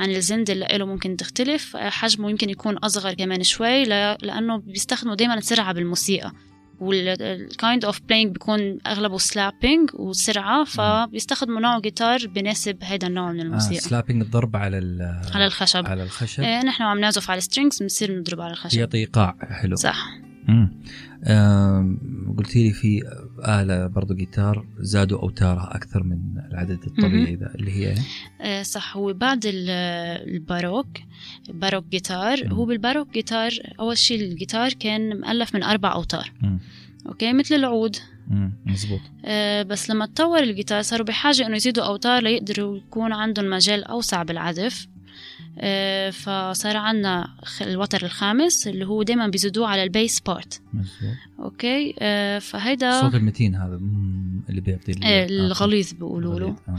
عن 0.00 0.10
الزند 0.10 0.50
اللي 0.50 0.66
له 0.72 0.84
ممكن 0.86 1.16
تختلف. 1.16 1.76
آه، 1.76 1.90
حجمه 1.90 2.30
يمكن 2.30 2.50
يكون 2.50 2.76
أصغر 2.76 3.14
كمان 3.14 3.42
شوي 3.42 3.84
ل- 3.84 4.16
لأنه 4.22 4.56
بيستخدموا 4.56 5.14
دائما 5.14 5.40
سرعة 5.40 5.72
بالموسيقى 5.72 6.32
وال 6.80 7.15
kind 7.15 7.84
of 7.84 8.00
playing 8.00 8.32
بيكون 8.32 8.78
أغلبه 8.86 9.18
slapping 9.18 9.90
وسرعة 9.94 10.64
فبيستخدموا 10.64 11.60
نوع 11.60 11.78
جيتار 11.78 12.26
بناسب 12.26 12.78
هذا 12.84 13.06
النوع 13.08 13.32
من 13.32 13.38
آه 13.40 13.42
الموسيقى. 13.42 13.80
slapping 13.80 14.22
الضرب 14.22 14.56
على 14.56 14.78
ال- 14.78 15.22
على 15.34 15.46
الخشب. 15.46 15.86
على 15.86 16.02
الخشب. 16.02 16.42
إيه 16.42 16.62
نحن 16.64 16.82
عم 16.82 16.98
نعزف 17.00 17.30
على 17.30 17.38
ال 17.38 17.43
strings 17.43 17.82
بنصير 17.82 18.18
نضرب 18.18 18.40
على 18.40 18.52
الخشب. 18.52 18.78
يعطي 18.78 18.98
إيقاع 18.98 19.36
حلو. 19.62 19.76
صح. 19.76 20.08
آم، 21.26 21.98
قلت 22.38 22.56
لي 22.56 22.70
في 22.70 23.02
آلة 23.48 23.86
برضو 23.86 24.14
جيتار 24.14 24.66
زادوا 24.78 25.22
أوتارها 25.22 25.76
أكثر 25.76 26.02
من 26.02 26.18
العدد 26.50 26.78
الطبيعي 26.86 27.34
ذا 27.36 27.54
اللي 27.54 27.70
هي 27.72 27.88
إيه؟ 27.88 27.98
آه 28.40 28.62
صح 28.62 28.96
هو 28.96 29.12
بعد 29.12 29.46
ال- 29.46 29.70
ال 30.34 30.41
baroque 30.41 30.88
baroque 31.48 31.84
guitar 31.90 32.44
مم. 32.46 32.52
هو 32.52 32.64
بال 32.64 32.75
baroque 32.75 33.12
guitar 33.12 33.50
أول 33.80 33.98
شيء 33.98 34.20
الجيتار 34.20 34.72
كان 34.72 35.20
مؤلف 35.20 35.54
من 35.54 35.62
أربع 35.62 35.92
أوتار 35.94 36.32
مم. 36.42 36.58
okay 37.06 37.32
مثل 37.32 37.54
العود. 37.54 37.96
مزبوط 38.66 39.00
آه 39.24 39.62
بس 39.62 39.90
لما 39.90 40.06
تطور 40.06 40.38
الجيتار 40.42 40.82
صاروا 40.82 41.06
بحاجة 41.06 41.46
إنه 41.46 41.56
يزيدوا 41.56 41.84
أوتار 41.84 42.22
ليقدروا 42.22 42.76
يكون 42.76 43.12
عندهم 43.12 43.50
مجال 43.50 43.84
أوسع 43.84 44.22
بالعزف 44.22 44.86
آه 44.86 44.91
فصار 46.10 46.76
عنا 46.76 47.28
خ- 47.44 47.62
الوتر 47.62 48.02
الخامس 48.04 48.68
اللي 48.68 48.86
هو 48.86 49.02
دائما 49.02 49.26
بيزيدوه 49.28 49.66
على 49.68 49.82
ال 49.82 49.90
bass 49.90 50.20
part 50.20 50.60
مزبوط. 50.74 51.16
okay؟ 51.40 51.94
آه 51.98 52.38
فهيدا 52.38 52.98
الصوت 52.98 53.14
المتين 53.14 53.54
هذا 53.54 53.80
اللي 54.48 54.60
بيعطي 54.60 54.92
ال- 54.92 55.04
آه 55.04 55.22
آه، 55.22 55.26
الغليظ 55.26 55.92
بيقولوا 55.92 56.40
له. 56.40 56.46
آه. 56.68 56.76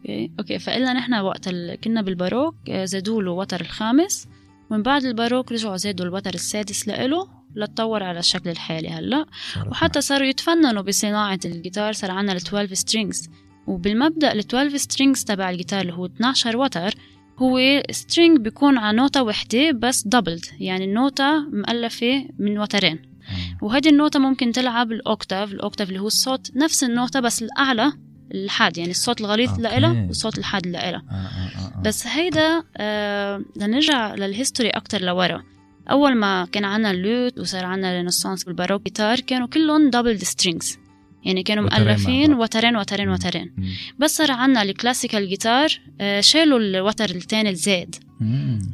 okay؟ 0.00 0.30
okay 0.38 0.58
فقلنا 0.58 0.92
نحن 0.92 1.14
وقت 1.14 1.48
ال... 1.48 1.80
كنا 1.84 2.02
بال 2.02 2.14
baroque 2.14 2.54
آه، 2.68 2.84
زادوا 2.84 3.22
له 3.22 3.30
وتر 3.30 3.60
الخامس. 3.60 4.28
ومن 4.70 4.82
بعد 4.82 5.04
ال 5.04 5.10
baroque 5.10 5.52
رجعوا 5.52 5.76
زادوا 5.76 6.06
الوتر 6.06 6.34
السادس 6.34 6.88
لإله 6.88 7.28
لتطور 7.56 8.02
على 8.02 8.18
الشكل 8.18 8.50
الحالي 8.50 8.88
هلأ. 8.88 9.26
وحتى 9.66 10.00
صاروا 10.00 10.26
يتفننوا 10.26 10.82
بصناعة 10.82 11.38
الجيتار 11.44 11.92
صار 11.92 12.10
عنا 12.10 12.32
ال 12.32 12.36
12 12.36 12.74
strings 12.74 13.28
وبالمبدأ 13.66 14.32
ال 14.32 14.38
12 14.38 14.76
strings 14.76 15.24
تبع 15.24 15.50
الجيتار 15.50 15.80
اللي 15.80 15.92
هو 15.92 16.06
12 16.06 16.56
وتر 16.56 16.94
هو 17.38 17.82
string 17.90 18.38
بيكون 18.38 18.78
على 18.78 18.96
نوتة 18.96 19.22
وحدة 19.22 19.70
بس 19.70 20.02
doubled 20.06 20.44
يعني 20.60 20.84
النوتة 20.84 21.40
مؤلفة 21.40 22.28
من 22.38 22.58
وترين. 22.58 22.98
وهذه 23.62 23.88
النوتة 23.88 24.18
ممكن 24.18 24.52
تلعب 24.52 24.92
الأوكتاف 24.92 25.52
الأوكتاف 25.52 25.88
اللي 25.88 26.00
هو 26.00 26.06
الصوت 26.06 26.56
نفس 26.56 26.84
النوتة 26.84 27.20
بس 27.20 27.42
الأعلى 27.42 27.92
الحاد 28.34 28.78
يعني 28.78 28.90
الصوت 28.90 29.20
الغليظ. 29.20 29.60
لإلها 29.60 30.06
والصوت 30.06 30.38
الحاد 30.38 30.66
لإلها 30.66 31.02
آه، 31.10 31.14
آه، 31.14 31.78
آه. 31.78 31.82
بس 31.82 32.06
هيدا 32.06 32.62
آه 32.76 33.44
لنرجع 33.56 34.14
لل 34.14 34.26
history 34.26 34.70
أكتر 34.70 35.00
لورا 35.02 35.42
أول 35.90 36.14
ما 36.14 36.44
كان 36.52 36.64
عنا 36.64 36.90
ال 36.90 37.00
lute 37.00 37.38
وصار 37.38 37.64
عنا 37.64 37.92
renaissance 37.92 38.44
بال 38.44 38.52
baroque 38.52 38.82
guitar 38.82 39.20
كانوا 39.20 39.46
كلهم 39.46 39.90
double 39.90 40.20
strings 40.20 40.78
يعني 41.24 41.42
كانوا 41.42 41.64
مؤلفين. 41.64 42.34
وترين 42.34 42.76
وترين. 42.76 43.08
وترين. 43.08 43.54
بس 43.98 44.16
صار 44.16 44.30
عنا 44.30 44.62
ال 44.62 44.69
classical 44.69 45.28
guitar 45.28 45.80
آه 46.00 46.20
شالوا 46.20 46.58
الوتر 46.58 47.10
التاني 47.10 47.50
الزاد. 47.50 47.94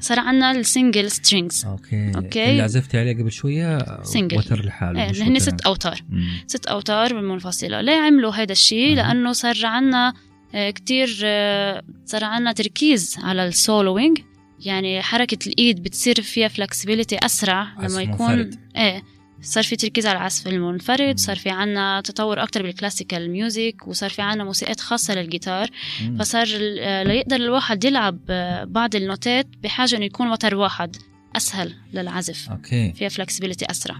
صار 0.00 0.20
عنا 0.20 0.50
ال 0.50 0.59
single 0.59 1.10
strings 1.10 1.64
okay 1.64 2.12
okay. 2.16 2.50
اللي 2.50 2.62
عزفتي 2.62 2.98
عليه 2.98 3.12
قبل 3.18 3.32
شوية 3.32 4.02
single. 4.02 4.38
وتر 4.38 4.64
لحاله 4.64 5.02
إيه 5.04 5.22
هن. 5.22 5.38
ست 5.38 5.60
أوتار 5.60 6.00
مم. 6.10 6.28
ست 6.46 6.66
أوتار 6.66 7.22
منفصلة 7.22 7.80
ليه 7.80 7.96
عملوا 7.96 8.32
هيدا 8.34 8.52
الشيء. 8.52 8.96
لأنه 8.96 9.32
صار 9.32 9.66
عنا 9.66 10.14
آه، 10.54 10.70
كتير 10.70 11.18
آه، 11.24 11.82
صار 12.06 12.24
عنا 12.24 12.52
تركيز 12.52 13.16
على 13.22 13.46
ال 13.46 13.55
soloing 13.55 14.18
يعني 14.60 15.02
حركة 15.02 15.38
الإيد 15.46 15.82
بتصير 15.82 16.22
فيها 16.22 16.48
flexibility 16.48 17.18
أسرع 17.24 17.68
لما 17.80 18.02
يكون. 18.02 18.50
إيه 18.76 19.02
صار 19.42 19.64
في 19.64 19.76
تركيز 19.76 20.06
على 20.06 20.18
العزف. 20.18 20.46
المنفرد 20.48 21.18
صار 21.18 21.36
في 21.36 21.50
عنا 21.50 22.00
تطور 22.00 22.42
أكتر 22.42 22.62
بال 22.62 22.75
classical 22.75 23.30
music 23.30 23.74
وصار 23.86 24.10
في 24.10 24.22
عنا 24.22 24.44
موسيقات 24.44 24.80
خاصة 24.80 25.14
للجيتار 25.14 25.70
مم. 26.02 26.18
فصار 26.18 26.46
آه، 26.80 27.02
ليقدر 27.02 27.36
الواحد 27.36 27.84
يلعب 27.84 28.18
آه، 28.30 28.64
بعض 28.64 28.96
النوتات 28.96 29.46
بحاجة 29.62 29.96
إنه 29.96 30.04
يكون 30.04 30.30
وتر 30.30 30.54
واحد 30.54 30.96
أسهل 31.36 31.74
للعزف. 31.94 32.50
okay. 32.50 32.92
فيها 32.92 33.08
flexibility 33.08 33.66
أسرع. 33.70 33.96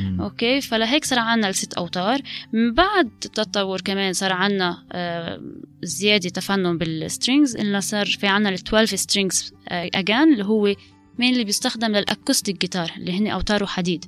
مم. 0.00 0.20
okay. 0.20 0.60
فلهيك 0.60 1.04
صار 1.04 1.18
عنا 1.18 1.48
الست 1.48 1.74
أوتار. 1.74 2.20
من 2.52 2.74
بعد 2.74 3.10
التطور 3.24 3.80
كمان 3.80 4.12
صار 4.12 4.32
عنا 4.32 4.84
آه، 4.92 5.40
زيادة 5.82 6.28
تفنن 6.28 6.78
بال 6.78 6.95
strings 6.95 7.56
اللي 7.56 7.80
صار 7.80 8.06
في 8.06 8.26
عنا 8.26 8.48
ال 8.48 8.54
12 8.54 8.96
strings 8.96 9.52
اجان 9.70 10.32
اللي 10.32 10.44
هو 10.44 10.74
مين 11.18 11.32
اللي 11.32 11.44
بيستخدم 11.44 11.92
لل 11.92 12.06
acoustic 12.06 12.60
guitar 12.60 12.92
اللي 12.96 13.18
هن 13.18 13.26
أوتاره 13.26 13.66
حديد. 13.66 14.04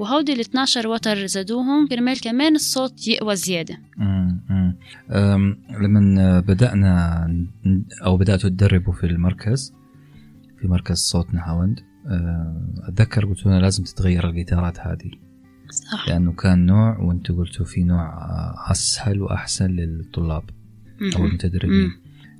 وهودي 0.00 0.32
ال 0.32 0.40
12 0.40 0.88
وتر 0.88 1.26
زادوهم 1.26 1.88
كرمال 1.88 2.20
كمان 2.20 2.54
الصوت 2.54 3.08
يقوى 3.08 3.36
زيادة 3.36 3.78
مم. 3.96 4.40
مم. 4.50 4.76
أم، 5.10 5.58
لما 5.70 6.40
بدأنا 6.40 7.26
أو 8.04 8.16
بدأتوا 8.16 8.50
تدربوا 8.50 8.92
في 8.92 9.06
المركز 9.06 9.74
في 10.60 10.68
مركز 10.68 10.96
صوت 10.96 11.34
نهاوند 11.34 11.80
أه، 12.06 12.88
أتذكر 12.88 13.26
قلتوا 13.26 13.50
لنا 13.50 13.60
لازم 13.60 13.84
تتغير 13.84 14.28
الجيتارات 14.28 14.78
هذه 14.78 15.10
صح 15.70 16.08
لأنه 16.08 16.32
كان 16.32 16.66
نوع 16.66 16.98
وأنتوا 16.98 17.36
قلتوا 17.36 17.66
في 17.66 17.82
نوع 17.82 18.06
آه، 18.06 18.70
أسهل 18.70 19.22
وأحسن 19.22 19.70
للطلاب 19.70 20.44
أو 21.16 21.24
المتدربين. 21.24 21.90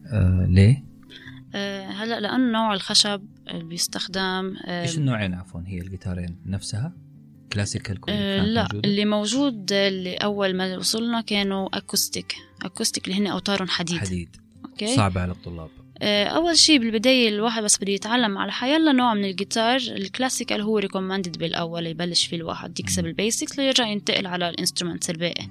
أه 0.07 0.47
ليه؟ 0.49 0.85
آه، 1.55 1.91
هلأ 1.91 2.21
لأنه 2.21 2.53
نوع 2.53 2.75
الخشب 2.75 3.23
اللي 3.51 3.65
بيستخدم 3.65 4.55
آه، 4.67 4.83
إيش 4.83 4.99
النوعين 4.99 5.35
عفوا 5.35 5.61
هي 5.67 5.81
الجيتارين 5.81 6.37
نفسها؟ 6.47 6.93
classical 7.53 8.01
كل 8.01 8.13
آه، 8.13 8.45
لا 8.45 8.63
موجودة؟ 8.63 8.89
اللي 8.89 9.05
موجود 9.05 9.73
اللي 9.73 10.15
أول 10.15 10.57
ما 10.57 10.79
وصلنا 10.79 11.21
كانوا 11.21 11.77
acoustic 11.77 12.37
acoustic 12.63 13.09
اللي 13.09 13.19
هن 13.19 13.27
اوتارهم 13.27 13.69
حديد, 13.69 13.99
حديد. 13.99 14.37
okay؟ 14.65 14.97
صعبة 14.97 15.21
على 15.21 15.33
الطلاب. 15.33 15.71
آه، 16.03 16.25
أول 16.25 16.57
شيء 16.57 16.79
بالبداية 16.79 17.29
الواحد 17.29 17.63
بس 17.63 17.79
بده 17.79 17.93
يتعلم 17.93 18.39
على 18.39 18.53
حيلا 18.53 18.93
نوع 18.93 19.15
من 19.15 19.25
الجيتار. 19.25 19.77
ال 19.77 19.85
classical 19.85 20.61
هو 20.61 20.79
recommended 20.79 21.39
بالأول 21.39 21.87
يبلش 21.87 22.27
فيه 22.27 22.37
الواحد 22.37 22.81
يكسب. 22.81 23.07
ال 23.07 23.14
basics 23.14 23.59
ليرجع 23.59 23.87
ينتقل 23.87 24.27
على 24.27 24.49
ال 24.49 24.54
instruments 24.54 25.11
الباقي. 25.11 25.49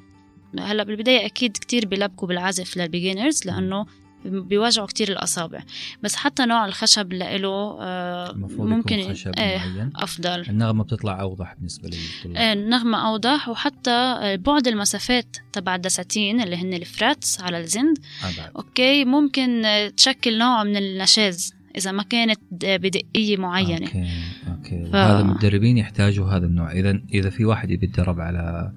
هلا 0.59 0.83
بالبداية 0.83 1.25
أكيد 1.25 1.51
كتير 1.51 1.85
بيلبكوا 1.85 2.27
بالعزف 2.27 2.77
لل 2.77 2.90
beginners 2.90 3.45
لأنه 3.45 3.85
بيوجعوا 4.25 4.87
كتير 4.87 5.09
الأصابع. 5.11 5.59
بس 6.03 6.15
حتى 6.15 6.45
نوع 6.45 6.65
الخشب 6.65 7.13
لإله 7.13 7.77
آه، 7.81 8.33
ممكن 8.57 9.09
خشب 9.13 9.31
إيه 9.39 9.57
معين. 9.57 9.91
أفضل. 9.95 10.41
النغمة 10.49 10.83
بتطلع 10.83 11.21
أوضح 11.21 11.55
بالنسبة 11.57 11.89
للطلاب. 11.89 12.37
آه، 12.37 12.53
النغمة 12.53 13.07
أوضح 13.07 13.49
وحتى 13.49 13.91
آه، 13.91 14.35
بعد 14.35 14.67
المسافات 14.67 15.37
تبع 15.53 15.75
الدساتين 15.75 16.41
اللي 16.41 16.55
هن 16.55 16.73
ال 16.73 16.85
frets 16.85 17.41
على 17.41 17.59
الزند 17.59 17.97
أبعد 18.23 18.51
okay 18.55 19.05
ممكن 19.05 19.65
آه، 19.65 19.87
تشكل 19.87 20.37
نوع 20.37 20.63
من 20.63 20.77
النشاز 20.77 21.53
إذا 21.77 21.91
ما 21.91 22.03
كانت 22.03 22.39
بدقة 22.61 23.37
معينة. 23.37 23.85
okay 23.87 24.07
okay. 24.47 24.85
ف- 24.91 24.93
وهذا 24.93 25.19
المدربين 25.19 25.77
يحتاجوا 25.77 26.29
هذا 26.29 26.45
النوع. 26.45 26.71
إذا 26.71 27.01
إذا 27.13 27.29
في 27.29 27.45
واحد 27.45 27.71
يبي 27.71 27.85
يتدرب 27.85 28.19
على 28.19 28.71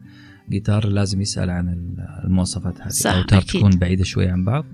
جيتار 0.51 0.87
لازم 0.87 1.21
يسأل 1.21 1.51
عن 1.51 1.97
المواصفات 2.25 2.81
هذه. 2.81 2.89
صح، 2.89 3.15
أكيد. 3.33 3.41
تكون 3.41 3.71
بعيدة 3.71 4.05
شوي 4.05 4.29
عن 4.29 4.45
بعض. 4.45 4.65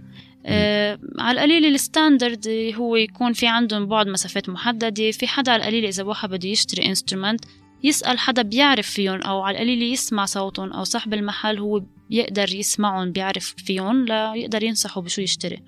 آه 0.49 0.99
على 1.19 1.35
القليل 1.35 1.75
ال 1.75 1.83
standard 1.83 2.49
هو 2.75 2.97
يكون 2.97 3.33
في 3.33 3.47
عندهم 3.47 3.87
بعد 3.87 4.07
مسافات 4.07 4.49
محددة. 4.49 5.11
في 5.11 5.27
حدا 5.27 5.53
على 5.53 5.63
القليل 5.63 5.85
إذا 5.85 6.03
واحد 6.03 6.31
بده 6.31 6.49
يشتري 6.49 6.87
instrument 6.87 7.45
يسأل 7.85 8.19
حدا 8.19 8.43
بيعرف 8.43 8.87
فيهم 8.87 9.23
أو 9.23 9.43
على 9.43 9.57
القليل 9.57 9.83
يسمع 9.83 10.25
صوتهم 10.25 10.73
أو 10.73 10.85
صاحب 10.85 11.15
المحل 11.15 11.59
هو 11.59 11.83
يقدر 12.11 12.55
يسمعهم 12.55 13.13
بيعرف 13.13 13.55
فيهم 13.59 14.05
ليقدر 14.05 14.63
ينصحه 14.63 15.01
بشو 15.01 15.23
يشتري. 15.23 15.59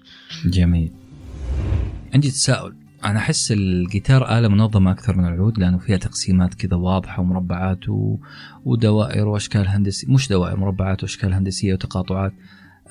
جميل. 0.47 0.91
عندي 2.15 2.31
تساؤل. 2.31 2.75
أنا 3.05 3.19
أحس 3.19 3.53
الجيتار 3.53 4.39
آلة 4.39 4.49
منظمة 4.49 4.91
أكثر 4.91 5.17
من 5.17 5.27
العود 5.27 5.59
لأنه 5.59 5.79
فيها 5.79 5.97
تقسيمات 5.97 6.55
كذا 6.55 6.77
واضحة 6.77 7.21
ومربعات 7.21 7.89
و... 7.89 8.17
ودوائر 8.65 9.29
وأشكال 9.29 9.69
هندسية 9.69 10.09
مش 10.09 10.29
دوائر 10.29 10.57
مربعات 10.57 11.03
وأشكال 11.03 11.33
هندسية 11.33 11.75
وتقاطعات. 11.75 12.33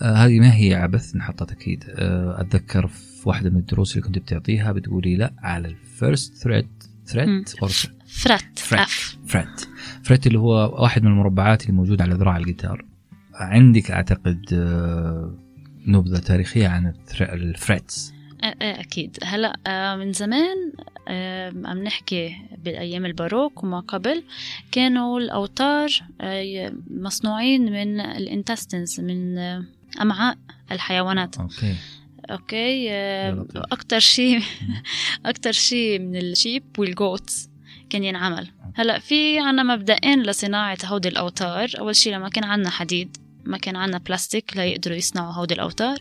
هذه 0.01 0.39
ما 0.39 0.55
هي 0.55 0.73
عبث؟ 0.73 1.15
انحطت 1.15 1.51
أكيد. 1.51 1.83
آه 1.89 2.41
أتذكر 2.41 2.87
في 2.87 3.29
واحدة 3.29 3.49
من 3.49 3.57
الدروس 3.57 3.91
اللي 3.97 4.07
كنت 4.07 4.17
بتعطيها 4.19 4.71
بتقولي 4.71 5.15
لا 5.15 5.33
على 5.39 5.67
ال 5.67 5.78
first 5.78 6.33
thread. 6.33 6.67
thread 7.05 7.49
or. 7.61 7.69
أف 7.69 9.17
fret 9.27 9.67
fret 10.03 10.27
اللي 10.27 10.39
هو 10.39 10.81
واحد 10.83 11.03
من 11.03 11.11
المربعات 11.11 11.61
اللي 11.63 11.73
موجود 11.73 12.01
على 12.01 12.13
ذراع 12.15 12.37
الجيتار. 12.37 12.85
عندك 13.33 13.91
أعتقد 13.91 14.45
آه، 14.53 15.35
نبذة 15.87 16.19
تاريخية 16.19 16.67
عن 16.67 16.93
ال 17.21 17.36
frets 17.36 18.13
آه، 18.43 18.45
آه، 18.61 18.79
أكيد. 18.81 19.17
هلا 19.23 19.59
آه، 19.67 19.95
من 19.95 20.13
زمان 20.13 20.55
آه، 21.07 21.53
عم 21.65 21.83
نحكي 21.83 22.35
بالأيام 22.65 23.05
ال 23.05 23.12
baroque 23.12 23.63
وما 23.63 23.79
قبل 23.79 24.23
كانوا 24.71 25.19
الأوتار 25.19 25.89
آه، 26.21 26.39
ي- 26.41 26.73
مصنوعين 26.89 27.65
من 27.71 27.99
ال 27.99 28.08
intestines 28.08 28.99
من 28.99 29.37
آه، 29.37 29.63
أمعاء 30.01 30.37
الحيوانات. 30.71 31.37
okay. 31.37 31.75
okay 32.31 32.85
يا 32.85 33.31
لطيف. 33.31 33.61
أكتر 33.71 33.99
شيء 33.99 34.41
أكتر 35.25 35.51
شيء 35.51 35.99
من 35.99 36.15
ال 36.15 36.23
sheep 36.23 36.63
وال 36.77 36.98
goats 36.98 37.49
كان 37.89 38.03
ينعمل. 38.03 38.51
هلأ 38.75 38.99
في 38.99 39.39
عنا 39.39 39.63
مبدئين 39.63 40.23
لصناعة 40.23 40.77
هودي 40.85 41.09
الأوتار. 41.09 41.69
أول 41.79 41.95
شيء 41.95 42.13
لما 42.13 42.29
كان 42.29 42.43
عنا 42.43 42.69
حديد 42.69 43.17
ما 43.45 43.57
كان 43.57 43.75
عنا 43.75 43.97
بلاستيك 43.97 44.57
ليقدروا 44.57 44.97
يصنعوا 44.97 45.33
هودي 45.33 45.53
الأوتار. 45.53 45.97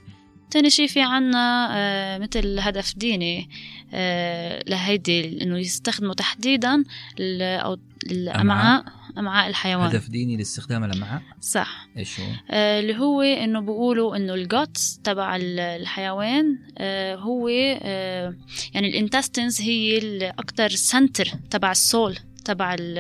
تاني 0.50 0.70
شيء 0.70 0.86
في 0.86 1.02
عنا 1.02 1.68
آه 1.72 2.18
مثل 2.18 2.58
هدف 2.58 2.96
ديني 2.96 3.48
آه 3.94 4.64
لهيدي 4.66 5.42
إنه 5.42 5.58
يستخدموا 5.58 6.14
تحديدا 6.14 6.84
أو 7.20 7.78
الأمعاء 8.06 8.84
أمعاء. 9.18 9.48
الحيوان. 9.48 9.86
هدف 9.86 10.08
ديني 10.08 10.36
لاستخدام 10.36 10.84
الأمعاء؟ 10.84 11.22
صح. 11.40 11.88
إيش 11.96 12.20
هو؟ 12.20 12.26
آه، 12.50 12.80
اللي 12.80 12.96
هو 12.98 13.22
إنه 13.22 13.60
بيقولوا 13.60 14.16
إنه 14.16 14.34
ال 14.34 14.48
guts 14.48 15.00
تبع 15.04 15.36
ال- 15.36 15.60
الحيوان 15.60 16.58
آه، 16.78 17.16
هو 17.16 17.48
آه، 17.82 18.34
يعني 18.74 18.88
ال 18.88 18.95
intestines 18.95 19.60
هي 19.60 19.98
الاكثر 19.98 20.68
center 20.68 21.28
تبع 21.50 21.70
ال 21.70 21.80
soul 21.80 22.18
تبع 22.44 22.74
ال- 22.74 22.98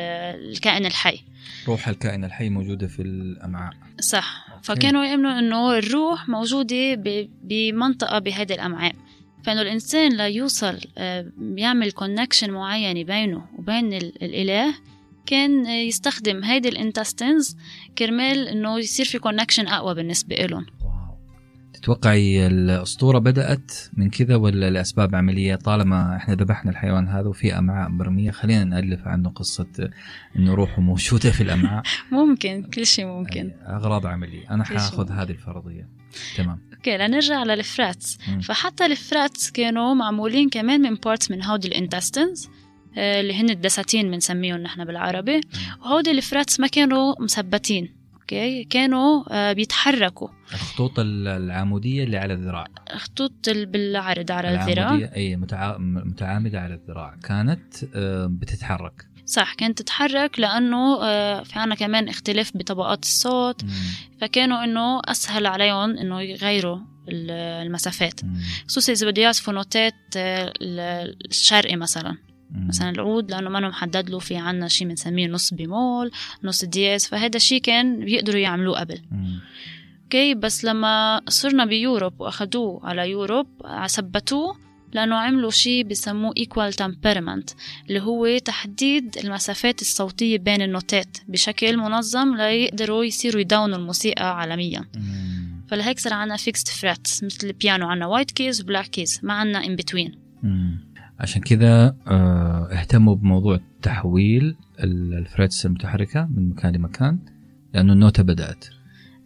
الكائن 0.52 0.86
الحي. 0.86 1.20
روح 1.68 1.88
الكائن 1.88 2.24
الحي 2.24 2.48
موجودة 2.48 2.86
في 2.86 3.02
الأمعاء. 3.02 3.72
صح. 4.00 4.46
فكانوا 4.62 5.04
يؤمنوا 5.04 5.38
إنه 5.38 5.78
الروح 5.78 6.28
موجودة 6.28 6.94
ب- 6.94 7.28
بمنطقه 7.42 8.18
بهيدي 8.18 8.54
الأمعاء. 8.54 8.94
فإنه 9.44 9.62
الإنسان 9.62 10.16
ليوصل 10.16 10.80
آه، 10.98 11.32
يعمل 11.56 11.92
connection 11.92 12.50
معين 12.50 13.06
بينه 13.06 13.46
وبين 13.58 13.92
ال- 13.92 14.22
الإله 14.22 14.74
كان 15.26 15.66
يستخدم 15.66 16.44
هيدي 16.44 16.68
ال 16.68 16.76
intestines 16.76 17.56
كرمال 17.98 18.48
إنه 18.48 18.78
يصير 18.78 19.06
في 19.06 19.18
connection 19.18 19.66
أقوى 19.68 19.94
بالنسبة 19.94 20.36
لهم 20.36 20.66
تتوقعي 21.72 22.46
الأسطورة 22.46 23.18
بدأت 23.18 23.72
من 23.92 24.10
كذا 24.10 24.36
ولا 24.36 24.70
لأسباب 24.70 25.14
عملية؟ 25.14 25.54
طالما 25.54 26.16
إحنا 26.16 26.34
ذبحنا 26.34 26.70
الحيوان 26.70 27.08
هذا 27.08 27.28
وفي 27.28 27.58
أمعاء 27.58 27.88
مرمية 27.88 28.30
خلينا 28.30 28.64
نألف 28.64 29.08
عنه 29.08 29.28
قصة 29.28 29.90
انه 30.36 30.54
روحه 30.54 30.82
موجودة 30.82 31.30
في 31.30 31.42
الأمعاء. 31.42 31.82
ممكن 32.12 32.62
كل 32.62 32.86
شيء 32.86 33.06
ممكن. 33.06 33.52
أنا 34.50 34.64
كل 34.64 34.68
شيء 34.68 34.78
حأخذ. 34.78 35.12
هذه 35.12 35.30
الفرضية. 35.30 35.88
تمام. 36.36 36.58
okay 36.74 36.96
لنرجع 36.96 37.42
لل 37.42 37.64
frets 37.64 38.18
مم. 38.28 38.40
فحتى 38.40 38.86
ال 38.86 38.97
frets 38.97 39.50
كانوا 39.50 39.94
معمولين 39.94 40.48
كمان 40.48 40.80
من 40.80 40.94
parts 40.94 41.30
من 41.30 41.44
هودي 41.44 41.68
ال 41.68 41.75
intestines 41.75 42.48
اللي 42.96 43.34
هن 43.34 43.50
الدساتين 43.50 44.10
بنسميهم 44.10 44.56
نحن 44.56 44.84
بالعربي. 44.84 45.40
وهودي 45.82 46.10
ال 46.10 46.18
frets 46.18 46.60
ما 46.60 46.66
كانوا 46.66 47.14
مثبتين. 47.22 47.97
okay. 48.32 48.64
كانوا 48.64 49.24
آه، 49.30 49.52
بيتحركوا. 49.52 50.28
الخطوط 50.54 50.98
ال- 50.98 51.28
العمودية 51.28 52.04
اللي 52.04 52.16
على 52.16 52.34
الذراع. 52.34 52.66
خطوط 52.96 53.48
ال- 53.48 53.66
بالعرض 53.66 54.32
على 54.32 54.48
الذراع. 54.54 55.10
أي 55.16 55.36
متع... 55.36 55.76
متعامده 55.78 56.60
على 56.60 56.74
الذراع. 56.74 57.14
كانت 57.24 57.74
آه، 57.94 58.26
بتتحرك. 58.30 59.04
صح 59.26 59.54
كانت 59.54 59.78
تتحرك 59.82 60.40
لأنه 60.40 61.02
آه، 61.04 61.42
في 61.42 61.58
عنا 61.58 61.74
كمان 61.74 62.08
اختلاف 62.08 62.56
بطبقات 62.56 63.02
الصوت. 63.02 63.64
مم. 63.64 63.70
فكانوا 64.20 64.64
إنه 64.64 65.00
أسهل 65.04 65.46
عليهم 65.46 65.98
إنه 65.98 66.20
يغيروا 66.20 66.78
ال- 67.08 67.30
المسافات. 67.66 68.20
خصوصي 68.68 68.92
إذا 68.92 69.10
بده 69.10 69.22
يعزفوا 69.22 69.52
نوتات 69.52 69.94
ال- 70.16 71.16
الشرقي 71.30 71.76
مثلا. 71.76 72.16
مثلا 72.50 72.90
العود 72.90 73.30
لأنه 73.30 73.50
ما 73.50 73.68
محدد 73.68 74.10
له 74.10 74.18
في 74.18 74.36
عنا 74.36 74.68
شيء 74.68 74.88
بنسميه 74.88 75.28
نص 75.28 75.54
بيمول 75.54 76.10
نص 76.44 76.64
دييز 76.64 77.06
فهذا 77.06 77.36
الشيء 77.36 77.60
كان 77.60 78.04
بيقدروا 78.04 78.40
يعملوه 78.40 78.80
قبل. 78.80 79.00
okay 80.04 80.34
بس 80.34 80.64
لما 80.64 81.20
صرنا 81.28 81.64
ب 81.64 81.72
Europe 81.72 82.20
وأخدوه 82.20 82.86
على 82.86 83.10
Europe 83.10 83.46
ثبتوه 83.86 84.56
لأنه 84.92 85.16
عملوا 85.16 85.50
شيء 85.50 85.84
بسموه 85.84 86.34
equal 86.34 86.72
temperament 86.82 87.54
اللي 87.88 88.00
هو 88.00 88.38
تحديد 88.38 89.18
المسافات 89.24 89.80
الصوتية 89.80 90.38
بين 90.38 90.62
النوتات 90.62 91.16
بشكل 91.28 91.76
منظم 91.76 92.36
ليقدروا 92.36 93.04
يصيروا 93.04 93.40
يدونوا 93.40 93.78
الموسيقى 93.78 94.38
عالميا. 94.38 94.84
فلهيك 95.68 95.98
صار 95.98 96.12
عنا 96.12 96.36
fixed 96.36 96.68
frets 96.80 97.24
مثل 97.24 97.46
البيانو 97.46 97.88
عنا 97.88 98.18
white 98.18 98.42
keys 98.42 98.60
و 98.60 98.67
black 98.67 99.00
keys 99.00 99.24
ما 99.24 99.34
عنا 99.34 99.76
between 99.76 100.10
مم. 100.42 100.87
عشان 101.18 101.42
كذا 101.42 101.96
آه، 102.06 102.68
اهتموا 102.72 103.14
بموضوع 103.14 103.60
تحويل 103.82 104.56
ال- 104.80 105.14
frets 105.14 105.66
المتحركه 105.66 106.28
من 106.36 106.48
مكان 106.50 106.72
لمكان 106.76 107.18
لأنه 107.74 107.92
النوتة 107.92 108.22
بدأت. 108.22 108.64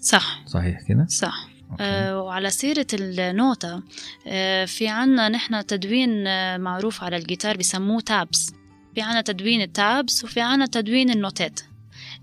صح. 0.00 0.42
صحيح 0.46 0.80
كذا؟ 0.88 1.06
صح. 1.08 1.48
أوكي. 1.70 1.82
آه، 1.84 2.22
وعلى 2.22 2.50
سيرة 2.50 2.86
النوتة 2.94 3.82
آه، 4.26 4.64
في 4.64 4.88
عنا 4.88 5.28
نحن 5.28 5.66
تدوين 5.66 6.26
آه، 6.26 6.56
معروف 6.56 7.04
على 7.04 7.16
الجيتار 7.16 7.56
بسموه 7.56 8.00
تابس. 8.00 8.52
في 8.94 9.00
عنا 9.02 9.20
تدوين 9.20 9.60
التابس 9.62 10.24
وفي 10.24 10.40
عنا 10.40 10.66
تدوين 10.66 11.10
النوتات. 11.10 11.60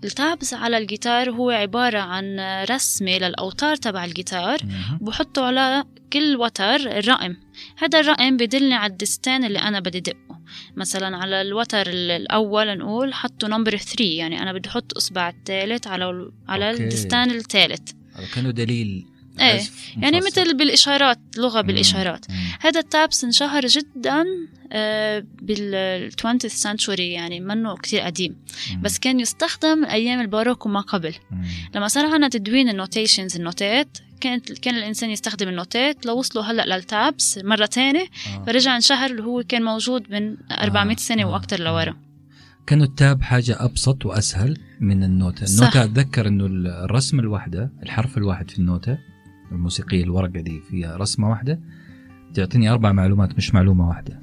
التابس 0.04 0.54
على 0.54 0.78
الجيتار 0.78 1.30
هو 1.30 1.50
عبارة 1.50 1.98
عن 1.98 2.40
رسمة 2.70 3.18
للأوتار 3.18 3.76
تبع 3.76 4.04
الجيتار. 4.04 4.58
مهم. 4.64 4.98
بحطوا 5.00 5.44
على 5.44 5.84
كل 6.12 6.36
وتر 6.36 6.74
الرقم. 6.74 7.36
هذا 7.78 8.00
الرقم 8.00 8.36
بدلني 8.36 8.74
على 8.74 8.92
الدستان 8.92 9.44
اللي 9.44 9.58
أنا 9.58 9.80
بدي 9.80 10.00
دقه. 10.00 10.40
مثلا 10.76 11.16
على 11.16 11.40
الوتر 11.42 11.86
ال- 11.86 12.10
الأول 12.10 12.78
نقول 12.78 13.14
حطوا 13.14 13.48
number 13.48 13.76
3 13.76 14.04
يعني 14.04 14.42
أنا 14.42 14.52
بدي 14.52 14.68
أحط 14.68 14.96
إصبع 14.96 15.28
الثالث 15.28 15.86
على 15.86 16.30
على 16.48 16.70
أوكي. 16.70 16.82
الدستان 16.84 17.30
الثالث 17.30 17.90
كأنه 18.34 18.50
دليل. 18.50 19.06
عزف 19.38 19.96
يعني. 19.96 20.20
مثل 20.20 20.56
بالإشارات 20.56 21.18
لغة. 21.36 21.60
بالإشارات 21.60 22.30
مم. 22.30 22.36
هذا 22.60 22.80
التابس 22.80 23.24
انشهر 23.24 23.66
جدا 23.66 24.24
بال 25.42 26.10
20th 26.12 26.62
century 26.62 27.00
يعني 27.00 27.40
منه 27.40 27.76
كتير 27.76 28.00
قديم 28.00 28.36
مم. 28.70 28.82
بس 28.82 28.98
كان 28.98 29.20
يستخدم 29.20 29.84
أيام 29.84 30.20
الباروك 30.20 30.66
وما 30.66 30.80
قبل 30.80 31.14
مم. 31.30 31.44
لما 31.74 31.88
صار 31.88 32.14
عنا 32.14 32.28
تدوين 32.28 32.68
ال 32.68 32.75
notations 32.75 33.36
النوتات 33.36 33.98
كانت 34.20 34.52
كان 34.52 34.74
الإنسان 34.74 35.10
يستخدم 35.10 35.48
النوتات 35.48 36.06
لو 36.06 36.18
وصلوا 36.18 36.44
هلأ 36.44 36.76
للتابس 36.76 37.38
مرة 37.44 37.66
تانية 37.66 38.00
آه. 38.00 38.44
فرجع 38.46 38.76
انشهر 38.76 39.10
اللي 39.10 39.22
هو 39.22 39.42
كان 39.48 39.62
موجود 39.62 40.10
من 40.10 40.36
400 40.50 40.96
سنة 40.96 41.22
آه. 41.22 41.26
وأكثر 41.26 41.60
لورا 41.60 41.96
كانوا 42.66 42.86
التاب 42.86 43.22
حاجة 43.22 43.56
أبسط 43.64 44.06
وأسهل 44.06 44.56
من 44.80 45.04
النوتة 45.04 45.46
صح. 45.46 45.58
النوتة 45.58 45.84
أتذكر 45.84 46.28
أنه 46.28 46.46
الرسم 46.84 47.20
الواحدة 47.20 47.72
الحرف 47.82 48.18
الواحد 48.18 48.50
في 48.50 48.58
النوتة 48.58 48.98
الموسيقية 49.52 50.04
الورقة 50.04 50.40
دي 50.40 50.60
فيها 50.60 50.96
رسمة 50.96 51.30
واحدة. 51.30 51.60
تعطيني 52.34 52.70
أربع 52.70 52.92
معلومات 52.92 53.36
مش 53.36 53.54
معلومة 53.54 53.88
واحدة. 53.88 54.20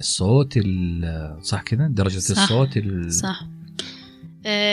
الصوت 0.00 0.56
ال- 0.56 1.44
صح 1.44 1.62
كذا 1.62 1.86
درجة 1.88 2.18
صح. 2.18 2.42
الصوت 2.42 2.76
ال- 2.76 3.12
صح. 3.12 3.46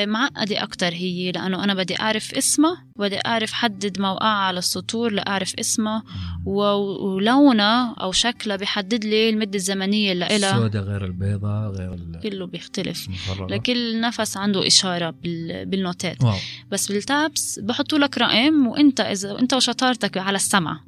معقدة 0.06 0.64
أكتر 0.64 0.94
هي 0.94 1.32
لأنه 1.32 1.64
أنا 1.64 1.74
بدي 1.74 2.00
أعرف 2.00 2.34
اسمها 2.34 2.84
بدي 2.96 3.20
أعرف 3.26 3.54
حدد 3.54 4.02
موقعها 4.02 4.28
على 4.48 4.60
السطور 4.60 5.12
لأعرف 5.12 5.54
اسمها 5.60 6.04
ولونها 6.46 7.94
أو 8.02 8.12
شكلها 8.12 8.56
بيحدد 8.56 9.06
لي 9.06 9.30
المدة 9.30 9.56
الزمنية 9.56 10.12
اللي 10.12 10.36
إلها 10.36 10.56
السوداء 10.56 10.84
غير 10.84 11.06
البيضاء 11.06 11.72
غير 11.72 11.94
ال- 11.94 12.20
كله 12.24 12.46
بيختلف. 12.48 13.08
المفرغة 13.08 13.48
لكل 13.48 14.02
نفس 14.02 14.38
عنده 14.38 14.68
إشارة 14.68 15.10
بال- 15.10 15.66
بالنوتات. 15.66 16.24
واو. 16.24 16.36
بس 16.72 16.92
بالتابس 16.92 17.60
بحطوا 17.60 17.98
لك 17.98 18.18
رقم 18.18 18.68
وإنت 18.68 19.00
اذا 19.00 19.40
إنت 19.40 19.54
وشطارتك 19.54 20.18
على 20.18 20.36
السمع. 20.36 20.80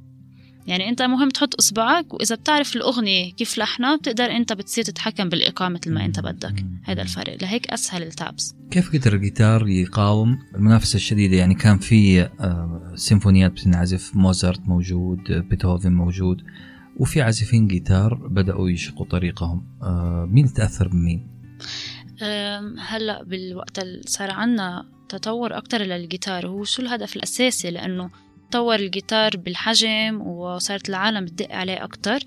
يعني 0.70 0.90
انت 0.90 1.02
مهم 1.02 1.30
تحط 1.30 1.56
اصبعك 1.56 2.14
وإذا 2.14 2.36
بتعرف 2.36 2.76
الأغنية 2.76 3.34
كيف 3.34 3.58
لحنها 3.58 3.96
بتقدر 3.96 4.26
انت 4.26 4.54
بتصير 4.54 4.84
تتحكم 4.84 5.30
بالايقاع 5.30 5.70
مثل 5.70 5.94
ما 5.94 6.06
انت 6.06 6.20
بدك. 6.20 6.66
هذا 6.84 7.02
الفرق. 7.02 7.38
لهيك 7.42 7.68
أسهل 7.68 8.04
التابس. 8.04 8.56
كيف 8.72 8.96
قدر 8.96 9.14
الجيتار 9.14 9.68
يقاوم 9.68 10.40
المنافسة 10.56 10.96
الشديدة؟ 10.96 11.36
يعني 11.36 11.56
كان 11.56 11.78
في 11.78 12.22
آه، 12.22 12.94
سيمفونيات 12.96 13.52
بتنعزف 13.52 14.16
موزارت 14.16 14.60
موجود 14.60 15.20
بيتهوفن 15.50 15.94
موجود 15.94 16.42
وفي 16.98 17.22
عازفين 17.22 17.68
جيتار 17.68 18.14
بدأوا 18.14 18.70
يشقوا 18.70 19.06
طريقهم. 19.06 19.64
آه، 19.82 20.28
مين 20.32 20.54
تأثر 20.54 20.88
بمين؟ 20.88 21.28
هلأ 22.80 23.24
بالوقت 23.24 23.80
اللي 23.80 24.02
صار 24.06 24.32
عنا 24.32 24.86
تطور 25.10 25.58
أكتر 25.58 25.82
للجيتار. 25.82 26.48
هو 26.48 26.64
شو 26.64 26.82
الهدف 26.82 27.16
الأساسي؟ 27.16 27.72
لأنه 27.72 28.10
تطور 28.50 28.76
الجيتار 28.76 29.38
بالحجم 29.38 30.22
وصارت 30.22 30.90
العالم 30.90 31.26
تدق 31.26 31.52
عليه 31.52 31.84
أكتر 31.84 32.20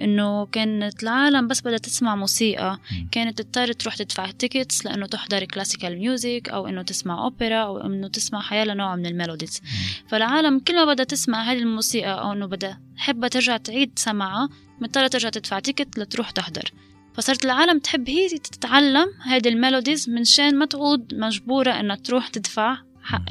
إنه 0.00 0.46
كانت 0.46 1.02
العالم 1.02 1.46
بس 1.46 1.60
بدها 1.60 1.78
تسمع 1.78 2.16
موسيقى. 2.16 2.78
كانت 3.12 3.42
تضطر 3.42 3.72
تروح 3.72 3.96
تدفع 3.96 4.30
tickets 4.30 4.86
لأنه 4.86 5.06
تحضر 5.06 5.44
classical 5.44 5.98
music 5.98 6.48
أو 6.48 6.66
إنه 6.66 6.82
تسمع 6.82 7.24
أوبرا 7.24 7.56
أو 7.56 7.78
إنه 7.78 8.08
تسمع 8.08 8.40
حيالها 8.40 8.74
نوع 8.74 8.96
من 8.96 9.06
ال 9.06 9.11
melodies. 9.11 9.60
فالعالم 10.08 10.58
كل 10.58 10.76
ما 10.76 10.92
بدها 10.92 11.04
تسمع 11.04 11.42
هذه 11.42 11.58
الموسيقى 11.58 12.20
أو 12.20 12.32
إنه 12.32 12.46
بدها 12.46 12.80
حابة 12.96 13.28
ترجع 13.28 13.56
تعيد 13.56 13.98
سماعها 13.98 14.48
مضطرة 14.80 15.06
ترجع 15.06 15.28
تدفع 15.28 15.58
ticket 15.58 15.98
لتروح 15.98 16.30
تحضر. 16.30 16.72
فصارت 17.14 17.44
العالم 17.44 17.78
تحب 17.78 18.10
هي 18.10 18.28
تتعلم 18.28 19.06
هذه 19.22 19.48
ال 19.48 19.55
melodies 19.55 20.10
من 20.10 20.24
شان 20.24 20.58
ما 20.58 20.66
تعود 20.66 21.14
مجبورة 21.14 21.70
إنها 21.70 21.96
تروح 21.96 22.28
تدفع 22.28 22.78
حق, 23.06 23.22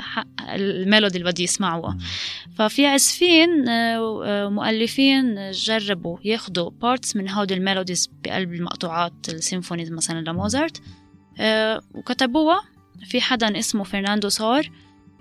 حق 0.00 0.26
ال 0.54 0.63
melody 0.63 1.18
اللي 1.18 1.32
بده 1.32 1.44
يسمعوها. 1.44 1.98
ففي 2.56 2.86
عازفين 2.86 3.68
آه، 3.68 4.48
مؤلفين 4.48 5.50
جربوا 5.50 6.18
ياخدوا 6.24 6.70
parts 6.70 7.16
من 7.16 7.30
هودي 7.30 7.54
ال 7.54 7.60
melodies 7.60 8.10
بقلب 8.24 8.54
المقطوعات 8.54 9.12
ال 9.28 9.34
symphonies 9.34 9.92
مثلا 9.92 10.30
لموزارت 10.30 10.82
آه، 11.38 11.80
وكتبوها. 11.94 12.62
في 13.04 13.20
حدا 13.20 13.58
اسمه 13.58 13.84
فرناندو 13.84 14.28
سور 14.28 14.70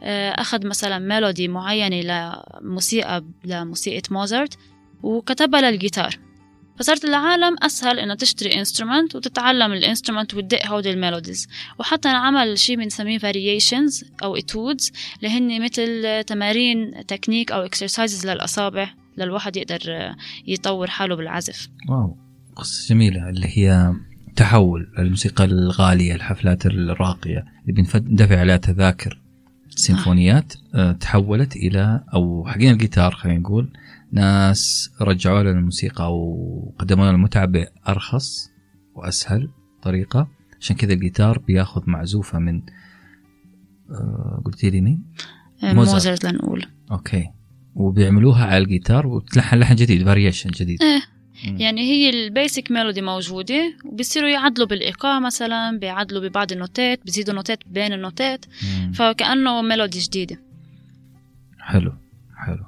آه، 0.04 0.30
أخذ 0.30 0.68
مثلا 0.68 1.00
melody 1.00 1.48
معينة 1.48 2.02
لموسيقى 2.62 3.24
لموسيقى 3.46 4.02
موزارت 4.12 4.58
وكتبها 5.04 5.62
للجيتار. 5.62 6.20
فصارت 6.80 7.06
العالم 7.06 7.56
أسهل 7.64 8.00
إنها 8.00 8.16
تشتري 8.16 8.60
instrument 8.60 9.16
وتتعلم 9.16 9.74
ال 9.74 9.79
instrument 9.79 10.34
وتدق 10.34 10.68
هودي 10.68 10.92
ال 10.92 10.98
melodies 10.98 11.48
وحتى 11.80 12.10
عمل 12.10 12.60
شيء 12.60 12.76
بنسميه 12.76 13.20
variations 13.20 14.06
أو 14.24 14.38
etudes 14.38 14.92
اللي 15.18 15.30
هن 15.30 15.64
مثل 15.64 16.24
تمارين 16.24 17.06
تكنيك 17.08 17.52
أو 17.52 17.68
exercises 17.68 18.26
للأصابع 18.26 18.90
للواحد 19.18 19.58
يقدر 19.58 20.14
يطور 20.48 20.88
حاله 20.88 21.16
بالعزف. 21.16 21.70
wow. 21.90 22.18
قصة 22.56 22.90
جميلة 22.90 23.30
اللي 23.30 23.48
هي 23.58 23.94
تحول 24.36 24.88
الموسيقى 25.00 25.44
الغالية 25.44 26.16
الحفلات 26.16 26.66
الراقية 26.66 27.46
اللي 27.68 27.84
بندفع 28.00 28.40
عليها 28.40 28.58
تذاكر. 28.58 29.22
سيمفونيات 29.76 30.54
آه، 30.76 30.92
تحولت 30.92 31.56
إلى 31.56 32.04
أو 32.14 32.46
حقين 32.48 32.72
الجيتار 32.74 33.12
خلينا 33.12 33.40
نقول 33.40 33.74
ناس 34.12 34.92
رجعوا 35.02 35.44
لنا 35.44 35.60
الموسيقى 35.60 36.18
وقدموا 36.18 37.06
لنا 37.06 37.16
المتعة 37.16 37.46
بأرخص 37.46 38.50
وأسهل 38.96 39.50
طريقة. 39.82 40.28
عشان 40.60 40.76
كذا 40.76 40.94
الجيتار 40.94 41.40
بياخذ 41.40 41.82
معزوفة 41.88 42.40
من 42.40 42.62
آه، 43.92 44.42
قلتي 44.46 44.70
لي 44.70 44.82
مين؟ 44.82 45.04
آه، 45.64 45.74
موزارت. 45.74 45.94
موزارت 45.94 46.26
لنقول. 46.26 46.66
أوكي. 46.92 47.30
وبيعملوها 47.76 48.46
على 48.46 48.58
الجيتار 48.58 49.08
وتلحن 49.08 49.58
لحن 49.60 49.76
جديد 49.76 50.06
variation 50.06 50.50
جديد. 50.50 50.82
إيه. 50.82 51.15
مم. 51.48 51.58
يعني 51.58 51.82
هي 51.82 52.10
ال 52.10 52.20
basic 52.20 52.72
melody 52.72 53.02
موجودة 53.02 53.74
وبيصيروا 53.86 54.30
يعدلوا 54.30 54.68
بالإيقاع 54.68 55.20
مثلا 55.20 55.80
بيعدلوا 55.80 56.28
ببعض 56.28 56.52
النوتات 56.52 57.00
بيزيدوا 57.06 57.34
نوتات 57.34 57.60
بين 57.68 57.94
النوتات 57.94 58.46
مم. 58.64 58.92
فكأنه 58.92 59.62
melody 59.62 60.00
جديدة. 60.00 60.40
حلو 61.60 61.94
حلو. 62.38 62.64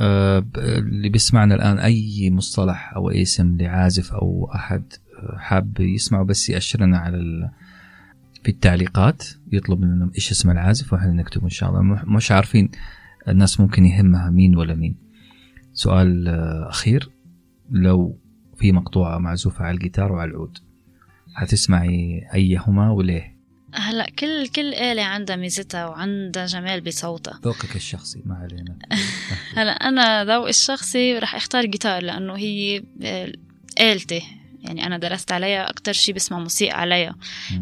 أه 0.00 0.38
ب- 0.38 0.58
اللي 0.58 1.08
بيسمعنا 1.08 1.54
الآن 1.54 1.78
أي 1.78 2.30
مصطلح 2.30 2.92
أو 2.96 3.10
أي 3.10 3.22
اسم 3.22 3.56
لعازف 3.60 4.12
أو 4.12 4.50
أحد 4.54 4.82
آه، 5.18 5.36
حاب 5.38 5.80
يسمعه 5.80 6.24
بس 6.24 6.50
يأشر 6.50 6.80
لنا 6.82 6.98
على 6.98 7.16
ال... 7.16 7.50
في 8.44 8.48
التعليقات 8.50 9.22
يطلب 9.52 9.80
مننا 9.80 10.10
إيش 10.14 10.30
اسم 10.30 10.50
العازف 10.50 10.92
وإحنا 10.92 11.12
نكتبه 11.12 11.44
إن 11.44 11.50
شاء 11.50 11.70
الله. 11.70 11.82
مش 12.04 12.32
عارفين 12.32 12.70
الناس 13.28 13.60
ممكن 13.60 13.84
يهمها 13.84 14.30
مين 14.30 14.56
ولا 14.56 14.74
مين. 14.74 14.96
سؤال 15.72 16.28
آه، 16.28 16.68
أخير. 16.68 17.10
لو 17.70 18.18
في 18.56 18.72
مقطوعة 18.72 19.18
معزوفة 19.18 19.64
على 19.64 19.74
الجيتار 19.74 20.12
وعلى 20.12 20.30
العود. 20.30 20.58
هتسمعي 21.36 22.22
أيهما 22.34 22.90
وليه؟ 22.90 23.36
هلا 23.74 24.10
كل 24.18 24.48
كل 24.48 24.74
آلة 24.74 25.02
عندها 25.02 25.36
ميزتها 25.36 25.86
وعندها 25.86 26.46
جمال 26.46 26.80
بصوتها. 26.80 27.40
ذوقك 27.44 27.76
الشخصي 27.76 28.22
ما 28.26 28.34
علينا. 28.34 28.78
هلا 29.56 29.70
أنا 29.72 30.24
ذوقي 30.24 30.50
الشخصي 30.50 31.18
رح 31.18 31.34
أختار 31.34 31.64
جيتار 31.66 32.02
لأنه 32.02 32.36
هي 32.36 32.82
آه، 33.02 33.32
آلتي. 33.80 34.22
يعني 34.60 34.86
أنا 34.86 34.98
درست 34.98 35.32
عليها 35.32 35.70
أكتر 35.70 35.92
شي 35.92 36.12
بسمع 36.12 36.38
موسيقى 36.38 36.80
عليها. 36.80 37.14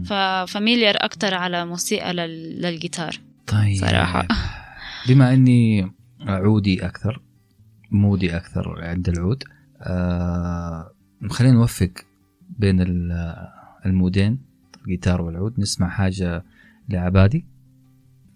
ف 0.05 0.15
familiar 0.15 0.95
أكتر 0.99 1.35
على 1.35 1.67
موسيقى 1.67 2.13
لل- 2.15 2.63
للجيتار. 2.63 3.21
طيب. 3.47 3.77
صراحة. 3.77 4.29
بما 5.09 5.35
إني 5.35 5.93
عودي 6.21 6.87
أكثر 6.87 7.21
mood 7.91 8.28
ي 8.28 8.37
أكثر 8.37 8.85
عند 8.85 9.09
العود 9.09 9.45
آه 9.83 10.91
خلينا 11.31 11.55
نوفق 11.55 11.91
بين 12.59 12.81
ال- 12.81 13.47
ال 13.87 13.94
mood 13.94 14.24
ين 14.24 14.39
الجيتار 14.83 15.21
والعود. 15.23 15.61
نسمع 15.61 15.89
حاجة 15.89 16.45
لعبادي. 16.89 17.45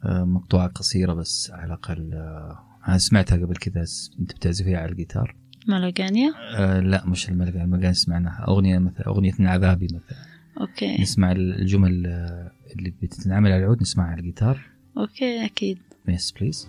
آه 0.04 0.24
مقطوعة 0.24 0.66
قصيرة 0.68 1.12
بس 1.14 1.50
على 1.50 1.64
الأقل 1.66 2.10
آه 2.14 2.58
أنا 2.88 2.98
سمعتها 2.98 3.36
قبل 3.36 3.56
كذا 3.56 3.84
أنت 4.20 4.32
بتعزفيها 4.34 4.78
على 4.78 4.92
الجيتار؟ 4.92 5.36
مالوغانيا 5.68 6.32
آه 6.56 6.80
لا 6.80 7.06
مش 7.06 7.28
الملقى 7.28 7.62
الملقى 7.62 7.94
سمعناها. 7.94 8.44
أغنية 8.48 8.78
مثلا 8.78 9.06
أغنية 9.06 9.32
عذابي 9.40 9.86
مثلا. 9.86 10.18
أوكي. 10.60 11.02
نسمع 11.02 11.32
الجمل 11.32 12.06
آه، 12.06 12.50
اللي 12.76 12.90
بتتعمل 13.02 13.52
على 13.52 13.62
العود 13.64 13.80
نسمعها 13.80 14.08
على 14.08 14.20
الجيتار. 14.20 14.60
أوكي 14.98 15.44
أكيد. 15.44 15.78
يس 16.08 16.32
بليز 16.32 16.68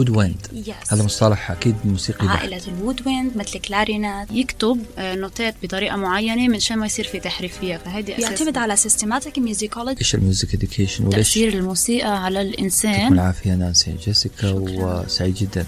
وود 0.00 0.10
ويند 0.10 0.46
Yes. 0.66 0.92
هذا 0.92 1.02
مصطلح 1.04 1.50
أكيد 1.50 1.74
موسيقي 1.84 2.26
بحت. 2.26 2.38
عائلة 2.38 2.60
الوود 2.68 3.06
ويند 3.06 3.36
مثل 3.36 3.58
كلارينات. 3.58 4.30
يكتب 4.30 4.78
آه، 4.98 5.14
نوتات 5.14 5.54
بطريقة 5.62 5.96
معينة 5.96 6.48
من 6.48 6.60
شان 6.60 6.78
ما 6.78 6.86
يصير 6.86 7.04
في 7.06 7.20
تحريف 7.20 7.58
فيها 7.58 7.78
فهيدي 7.78 8.18
أساس. 8.18 8.28
بيعتمد 8.28 8.58
على 8.58 8.76
systematic 8.76 9.40
musicology. 9.40 9.98
إيش 9.98 10.14
الميوزك 10.14 10.54
اديوكيشن 10.54 11.04
وليش؟ 11.06 11.16
تأثير 11.28 11.52
الموسيقى 11.54 12.24
على 12.24 12.34
يعطيكم 12.34 12.54
الانسان 12.58 13.12
العافية 13.12 13.54
نانسي 13.54 13.94
جيسيكا 14.06 14.50
وسعيد 14.52 15.34
جدا. 15.34 15.66